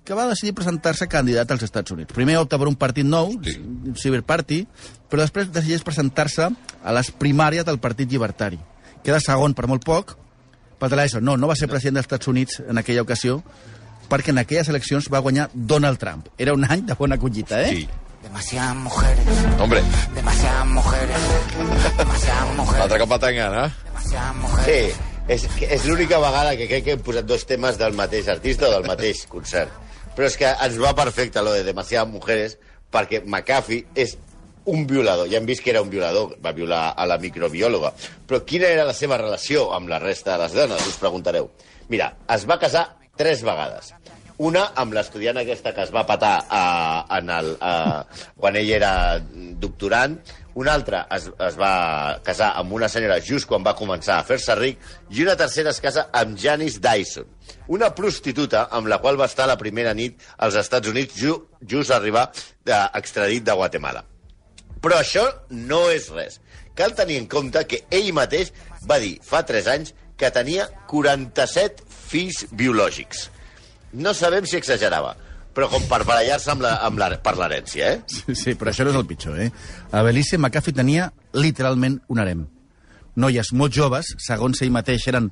que 0.05 0.13
va 0.13 0.27
decidir 0.29 0.53
presentar-se 0.53 1.07
candidat 1.09 1.49
als 1.51 1.65
Estats 1.65 1.89
Units. 1.95 2.13
Primer 2.13 2.37
opta 2.37 2.59
per 2.61 2.67
un 2.69 2.75
partit 2.77 3.05
nou, 3.05 3.31
Sí. 3.43 3.57
un 3.57 3.95
Cyber 3.97 4.21
Party, 4.23 4.67
però 5.09 5.23
després 5.25 5.49
decideix 5.51 5.81
presentar-se 5.83 6.51
a 6.83 6.93
les 6.93 7.09
primàries 7.11 7.65
del 7.65 7.79
Partit 7.79 8.09
Llibertari. 8.11 8.59
Queda 9.03 9.19
segon 9.19 9.55
per 9.57 9.65
molt 9.67 9.83
poc, 9.83 10.15
per 10.77 10.89
això, 10.91 11.19
no, 11.19 11.35
no 11.35 11.47
va 11.47 11.55
ser 11.55 11.67
president 11.67 11.95
dels 11.95 12.05
Estats 12.05 12.27
Units 12.27 12.61
en 12.67 12.77
aquella 12.77 13.01
ocasió, 13.01 13.41
perquè 14.07 14.29
en 14.29 14.37
aquelles 14.37 14.69
eleccions 14.69 15.09
va 15.09 15.19
guanyar 15.19 15.49
Donald 15.53 15.97
Trump. 15.97 16.27
Era 16.37 16.53
un 16.53 16.63
any 16.63 16.85
de 16.85 16.93
bona 16.93 17.17
collita, 17.17 17.61
eh? 17.63 17.69
Sí. 17.75 17.89
Demasiadas 18.23 18.75
mujeres, 18.75 19.25
Hombre, 19.59 19.81
demasiadas 20.13 20.65
mujeres, 20.67 21.17
demasiadas 21.97 22.55
mujeres, 22.57 22.79
l'altre 22.81 22.99
cop 22.99 23.11
va 23.13 23.19
tancar, 23.19 23.47
no? 23.53 23.65
demasiadas 23.85 24.35
mujeres. 24.35 24.97
Sí, 24.99 25.35
és, 25.35 25.45
és 25.69 25.85
l'única 25.87 26.19
vegada 26.19 26.55
que 26.59 26.67
crec 26.67 26.83
que 26.85 26.95
hem 26.97 27.03
posat 27.05 27.29
dos 27.29 27.45
temes 27.47 27.79
del 27.79 27.95
mateix 27.95 28.27
artista 28.27 28.67
o 28.67 28.73
del 28.75 28.87
mateix 28.89 29.23
concert. 29.33 29.71
Però 30.17 30.27
és 30.27 30.35
que 30.35 30.51
ens 30.51 30.79
va 30.83 30.91
perfecte 30.97 31.41
lo 31.45 31.53
de 31.55 31.63
demasiadas 31.63 32.11
mujeres, 32.11 32.57
perquè 32.91 33.23
McAfee 33.23 33.85
és 33.95 34.17
un 34.69 34.83
violador. 34.89 35.29
Ja 35.31 35.39
hem 35.39 35.47
vist 35.47 35.63
que 35.63 35.71
era 35.71 35.81
un 35.81 35.89
violador, 35.89 36.35
va 36.43 36.51
violar 36.51 36.89
a 36.97 37.07
la 37.07 37.17
microbiòloga. 37.21 37.93
Però 38.27 38.43
quina 38.45 38.67
era 38.67 38.83
la 38.85 38.93
seva 38.93 39.17
relació 39.21 39.69
amb 39.77 39.89
la 39.89 40.01
resta 40.03 40.35
de 40.35 40.43
les 40.43 40.57
dones, 40.59 40.87
us 40.91 40.99
preguntareu. 41.01 41.47
Mira, 41.89 42.11
es 42.35 42.43
va 42.49 42.59
casar 42.59 42.89
tres 43.17 43.41
vegades. 43.47 43.93
Una 44.39 44.69
amb 44.79 44.93
l'estudiant 44.95 45.35
aquesta 45.41 45.73
que 45.75 45.83
es 45.83 45.89
va 45.91 46.05
patar 46.07 46.35
a, 46.47 46.59
en 47.17 47.31
el, 47.35 47.49
a, 47.59 47.71
quan 48.39 48.55
ell 48.55 48.69
era 48.71 48.91
doctorant, 49.59 50.13
una 50.59 50.75
altra 50.77 51.01
es, 51.11 51.25
es 51.43 51.57
va 51.59 51.71
casar 52.23 52.53
amb 52.61 52.71
una 52.77 52.87
senyora 52.91 53.17
just 53.19 53.49
quan 53.49 53.65
va 53.65 53.75
començar 53.75 54.15
a 54.15 54.23
fer-se 54.27 54.55
ric, 54.55 54.77
i 55.11 55.25
una 55.25 55.35
tercera 55.39 55.73
es 55.75 55.81
casa 55.83 56.05
amb 56.15 56.39
Janice 56.39 56.79
Dyson, 56.83 57.27
una 57.75 57.89
prostituta 57.95 58.69
amb 58.77 58.87
la 58.87 59.01
qual 59.03 59.19
va 59.19 59.27
estar 59.27 59.47
la 59.49 59.57
primera 59.59 59.91
nit 59.93 60.23
als 60.37 60.55
Estats 60.61 60.87
Units 60.87 61.17
ju, 61.19 61.35
just 61.59 61.91
arribar 61.91 62.29
extradit 62.95 63.43
de 63.43 63.55
Guatemala. 63.59 64.05
Però 64.79 65.01
això 65.01 65.25
no 65.51 65.81
és 65.91 66.07
res. 66.15 66.39
Cal 66.79 66.95
tenir 66.95 67.17
en 67.19 67.27
compte 67.27 67.65
que 67.67 67.81
ell 67.91 68.13
mateix 68.15 68.53
va 68.87 69.01
dir 69.03 69.17
fa 69.19 69.43
3 69.43 69.67
anys 69.75 69.91
que 70.19 70.31
tenia 70.31 70.69
47 70.87 71.83
fills 72.07 72.45
biològics. 72.55 73.27
No 73.93 74.13
sabem 74.13 74.45
si 74.45 74.57
exagerava, 74.59 75.15
però 75.55 75.69
com 75.71 75.83
per 75.89 76.03
barallar-se 76.05 76.51
amb 76.53 76.67
amb 76.69 77.01
per 77.23 77.35
l'herència, 77.37 77.93
eh? 77.95 78.01
Sí, 78.07 78.35
sí, 78.35 78.53
però 78.55 78.71
això 78.71 78.85
no 78.85 78.93
és 78.93 78.99
el 78.99 79.07
pitjor, 79.09 79.39
eh? 79.41 79.49
A 79.91 80.03
Belize, 80.05 80.37
McAfee 80.37 80.77
tenia 80.77 81.11
literalment 81.33 81.99
un 82.07 82.19
harem. 82.19 82.45
Noies 83.15 83.51
molt 83.53 83.73
joves, 83.73 84.13
segons 84.21 84.61
ell 84.61 84.71
mateix, 84.71 85.07
eren 85.09 85.31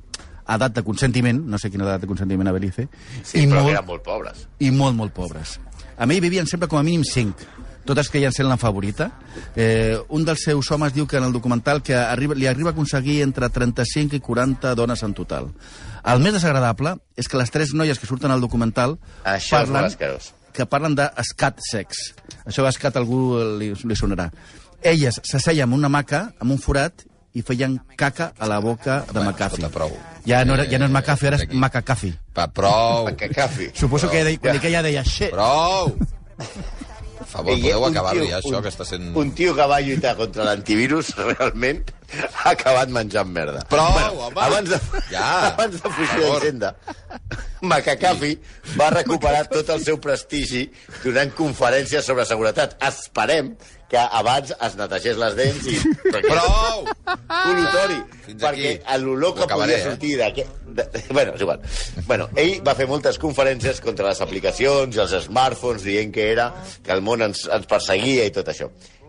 edat 0.56 0.72
de 0.74 0.82
consentiment, 0.82 1.40
no 1.46 1.58
sé 1.58 1.70
quina 1.70 1.84
edat 1.84 2.00
de 2.00 2.06
consentiment 2.10 2.48
a 2.48 2.52
Belize, 2.52 2.88
Sí, 3.22 3.46
però 3.46 3.62
molt... 3.64 3.74
eren 3.76 3.86
molt 3.86 4.02
pobres. 4.04 4.46
i 4.58 4.70
molt, 4.70 4.96
molt 4.96 5.12
pobres. 5.12 5.58
A 5.98 6.06
mi 6.06 6.20
vivien 6.20 6.46
sempre 6.46 6.68
com 6.68 6.78
a 6.78 6.82
mínim 6.86 7.02
cinc, 7.04 7.36
totes 7.84 8.08
creien 8.12 8.32
ser 8.32 8.44
la 8.44 8.56
favorita. 8.60 9.10
Eh, 9.56 9.96
un 10.10 10.24
dels 10.24 10.42
seus 10.44 10.70
homes 10.70 10.92
diu 10.92 11.06
que 11.08 11.16
en 11.16 11.24
el 11.24 11.32
documental 11.32 11.82
que 11.82 11.94
arriba, 11.96 12.34
li 12.36 12.46
arriba 12.46 12.70
a 12.70 12.72
aconseguir 12.76 13.22
entre 13.22 13.48
35 13.48 14.16
i 14.16 14.20
40 14.20 14.74
dones 14.76 15.02
en 15.02 15.14
total. 15.14 15.48
El 16.04 16.20
més 16.20 16.32
desagradable 16.36 16.96
és 17.16 17.28
que 17.28 17.36
les 17.40 17.50
tres 17.50 17.72
noies 17.74 17.98
que 17.98 18.06
surten 18.06 18.30
al 18.30 18.40
documental 18.44 18.98
Això 19.24 19.62
és 19.64 19.72
molt 19.72 19.88
asquerós. 19.88 20.34
que 20.52 20.66
parlen 20.66 20.94
de 20.94 21.08
scat 21.32 21.58
sex. 21.64 22.12
Això 22.44 22.62
d'escat 22.64 22.96
a 22.96 23.00
algú 23.00 23.38
li, 23.58 23.72
li 23.72 23.96
sonarà. 23.96 24.28
Elles 24.82 25.18
s'asseien 25.24 25.66
en 25.68 25.74
una 25.74 25.88
maca, 25.88 26.28
amb 26.38 26.52
un 26.52 26.58
forat, 26.62 27.02
i 27.38 27.42
feien 27.46 27.78
caca 27.96 28.32
a 28.38 28.46
la 28.50 28.58
boca 28.58 29.00
de 29.06 29.12
Bueno, 29.12 29.30
McAfee. 29.30 29.62
escolta, 29.64 29.74
prou. 29.78 29.92
Ja 30.26 30.42
no, 30.44 30.54
era, 30.58 30.64
ja 30.68 30.78
no 30.82 30.86
és 30.86 30.90
Eh, 30.90 30.94
McAfee, 30.94 31.28
ara 31.30 31.36
és. 31.40 31.48
Macacafi. 31.54 32.12
Va, 32.36 32.48
prou, 32.52 33.06
Perquè 33.08 33.30
cafi. 33.34 33.70
Suposo 33.74 34.10
que 34.10 34.24
de, 34.24 34.36
quan 34.42 34.58
que 34.60 34.68
ella 34.72 34.82
deia 34.82 35.04
shit. 35.04 35.30
prou. 35.30 35.94
Per 37.18 37.26
favor, 37.26 37.54
podeu 37.58 37.82
un 37.82 37.90
acabar-ho 37.92 38.24
ja, 38.24 38.38
això, 38.38 38.56
un- 38.56 38.62
que 38.62 38.70
està 38.72 38.84
sent... 38.86 39.08
Un 39.16 39.32
tio 39.36 39.54
que 39.56 39.66
va 39.68 39.80
lluitar 39.84 40.14
contra 40.16 40.44
l'antivirus, 40.46 41.10
realment, 41.30 41.82
ha 42.42 42.50
acabat 42.54 42.88
menjant 42.94 43.28
merda. 43.32 43.64
Prou, 43.70 43.84
home! 43.84 44.32
Abans 44.40 44.70
de, 44.72 44.78
Ja, 45.12 45.26
abans 45.52 45.76
de 45.80 45.90
fugir 45.96 46.20
d'Hisenda, 46.24 46.74
Macacafi 47.60 48.36
va 48.78 48.90
recuperar 48.94 49.48
tot 49.50 49.68
el 49.74 49.82
seu 49.84 49.98
prestigi 50.02 50.68
donant 51.02 51.32
conferències 51.36 52.06
sobre 52.06 52.24
seguretat. 52.28 52.76
Esperem 52.86 53.54
que 53.88 53.96
abans 53.98 54.52
es 54.52 54.74
netegés 54.76 55.16
les 55.16 55.34
dents 55.36 55.64
i... 55.72 55.78
Prou! 56.12 56.82
Col·lutori, 57.28 57.96
Fins 58.26 58.42
perquè 58.42 58.72
l'olor 59.00 59.32
que 59.38 59.46
podia 59.48 59.78
eh? 59.78 59.84
sortir 59.86 60.12
d'aquest... 60.20 60.58
de- 60.76 60.86
Bueno, 61.08 61.32
és 61.34 61.40
igual. 61.46 61.62
Bueno, 62.06 62.26
ell 62.36 62.58
va 62.66 62.74
fer 62.78 62.86
moltes 62.90 63.16
conferències 63.22 63.80
contra 63.84 64.10
les 64.10 64.20
aplicacions 64.24 64.94
i 64.94 65.00
els 65.06 65.16
smartphones, 65.24 65.86
dient 65.88 66.12
que 66.14 66.28
era 66.34 66.50
que 66.84 66.92
el 66.94 67.00
món 67.02 67.24
ens, 67.24 67.46
ens 67.48 67.66
perseguia 67.70 68.28
i 68.28 68.34
tot 68.36 68.52
això. 68.52 68.68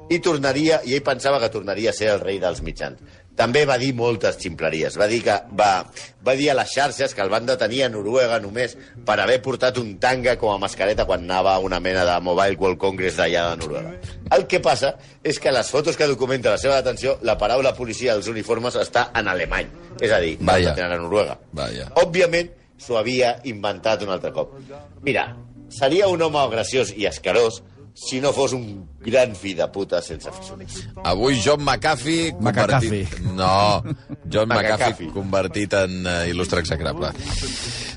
I 0.10 0.19
tornaria, 0.26 0.80
i 0.89 0.95
ell 0.98 1.06
pensava 1.06 1.39
que 1.41 1.52
tornaria 1.54 1.91
a 1.91 1.95
ser 1.95 2.10
el 2.15 2.22
rei 2.24 2.39
dels 2.41 2.63
mitjans. 2.65 3.02
També 3.39 3.62
va 3.63 3.78
dir 3.80 3.93
moltes 3.95 4.36
ximpleries. 4.41 4.98
Va 5.00 5.06
dir, 5.08 5.22
que, 5.24 5.36
va, 5.56 5.86
va 6.26 6.34
dir 6.36 6.50
a 6.52 6.56
les 6.58 6.74
xarxes 6.74 7.13
que 7.15 7.22
el 7.24 7.30
van 7.32 7.45
detenir 7.48 7.86
a 7.86 7.89
Noruega 7.93 8.39
només 8.43 8.74
per 9.08 9.15
haver 9.24 9.38
portat 9.45 9.80
un 9.80 9.93
tanga 10.02 10.34
com 10.41 10.52
a 10.52 10.58
mascareta 10.60 11.06
quan 11.08 11.24
anava 11.24 11.54
a 11.54 11.63
una 11.63 11.80
mena 11.80 12.04
de 12.10 12.17
Mobile 12.26 12.60
World 12.60 12.82
Congress 12.82 13.15
d'allà 13.22 13.45
de 13.52 13.62
Noruega. 13.62 13.93
El 14.36 14.43
que 14.52 14.60
passa 14.60 14.95
és 15.24 15.39
que 15.39 15.54
a 15.54 15.56
les 15.56 15.72
fotos 15.72 15.95
que 15.95 16.10
documenten 16.10 16.52
la 16.52 16.60
seva 16.60 16.82
detenció, 16.82 17.15
la 17.24 17.38
paraula 17.39 17.72
policia 17.78 18.17
dels 18.17 18.28
uniformes 18.28 18.76
està 18.82 19.08
en 19.15 19.32
alemany. 19.32 19.72
És 20.02 20.12
a 20.12 20.19
dir, 20.19 20.36
el 20.41 20.69
detenen 20.72 20.98
a 20.98 21.02
Noruega. 21.06 21.39
Vaja. 21.56 21.88
Òbviament, 22.04 22.52
s'ho 22.80 23.00
havia 23.00 23.38
inventat 23.48 24.04
un 24.04 24.12
altre 24.15 24.34
cop. 24.36 24.58
Mira, 25.06 25.30
seria 25.69 26.08
un 26.12 26.22
home 26.26 26.43
graciós 26.52 26.91
i 26.98 27.08
escarós 27.08 27.62
si 28.00 28.22
no 28.24 28.32
fos 28.32 28.54
un 28.56 28.64
gran 29.04 29.36
fill 29.36 29.58
de 29.60 29.68
puta 29.74 30.00
sense 30.02 30.32
fissures. 30.32 30.80
Avui 31.04 31.42
John 31.44 31.64
McAfee 31.66 32.32
convertit... 32.38 33.18
No, 33.36 33.84
John. 34.32 34.48
McAfee 34.56 35.12
convertit 35.12 35.76
en 35.82 36.00
uh, 36.06 36.24
il·lustre 36.30 36.64
execrable. 36.64 37.12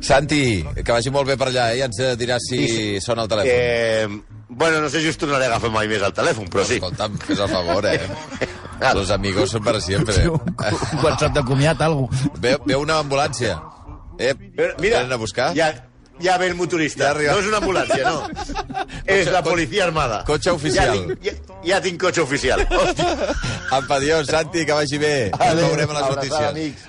Santi, 0.03 0.43
que 0.83 0.91
vagi 0.91 1.12
molt 1.15 1.31
bé 1.31 1.37
per 1.38 1.53
allà, 1.53 1.71
eh? 1.71 1.79
Ja 1.79 1.87
ens 1.91 2.01
eh, 2.03 2.15
diràs 2.19 2.49
si 2.51 2.62
sona 3.05 3.29
el 3.29 3.31
telèfon. 3.31 3.53
Eh, 3.55 4.43
bueno, 4.49 4.81
no 4.83 4.91
sé 4.91 5.01
si 5.01 5.12
us 5.12 5.21
tornaré 5.21 5.47
a 5.47 5.55
agafar 5.55 5.71
mai 5.73 5.87
més 5.88 6.03
el 6.03 6.12
telèfon, 6.17 6.51
però 6.51 6.67
sí. 6.67 6.81
Escolta'm, 6.81 7.15
fes 7.23 7.38
el 7.38 7.53
favor, 7.53 7.87
eh? 7.87 8.01
Los 8.99 9.11
amigos 9.15 9.51
son 9.51 9.62
para 9.62 9.81
siempre. 9.81 10.29
Un, 10.29 10.41
un 10.43 11.05
WhatsApp 11.05 11.38
de 11.38 11.45
comiat, 11.47 11.81
algú. 11.81 12.09
Ve, 12.43 12.57
ve 12.67 12.75
una 12.77 12.99
ambulància. 12.99 13.61
Eh, 14.19 14.35
Però, 14.35 14.75
mira, 14.83 14.99
venen 14.99 15.15
a 15.15 15.17
buscar? 15.23 15.53
Ja, 15.57 15.71
ja 16.20 16.37
ve 16.38 16.46
el 16.46 16.55
motorista. 16.55 17.12
Ja 17.14 17.33
no 17.33 17.40
és 17.40 17.46
una 17.48 17.59
ambulància, 17.62 18.11
no. 18.11 18.29
és 19.18 19.31
la 19.33 19.42
policia 19.42 19.85
armada. 19.87 20.22
cotxe 20.27 20.51
oficial. 20.51 20.92
Ja 20.92 20.92
tinc, 20.98 21.25
ja, 21.25 21.33
ja 21.64 21.81
tinc 21.81 22.01
cotxe 22.03 22.22
oficial. 22.22 22.64
Hòstia. 22.70 23.35
Apa, 23.79 23.96
adiós, 23.96 24.27
Santi, 24.29 24.66
que 24.68 24.72
vagi 24.77 24.98
bé. 25.01 25.14
Ens 25.33 25.40
Adéu, 25.40 25.68
veurem 25.72 25.90
a 25.90 26.01
les 26.01 26.09
notícies. 26.16 26.48
amics. 26.51 26.88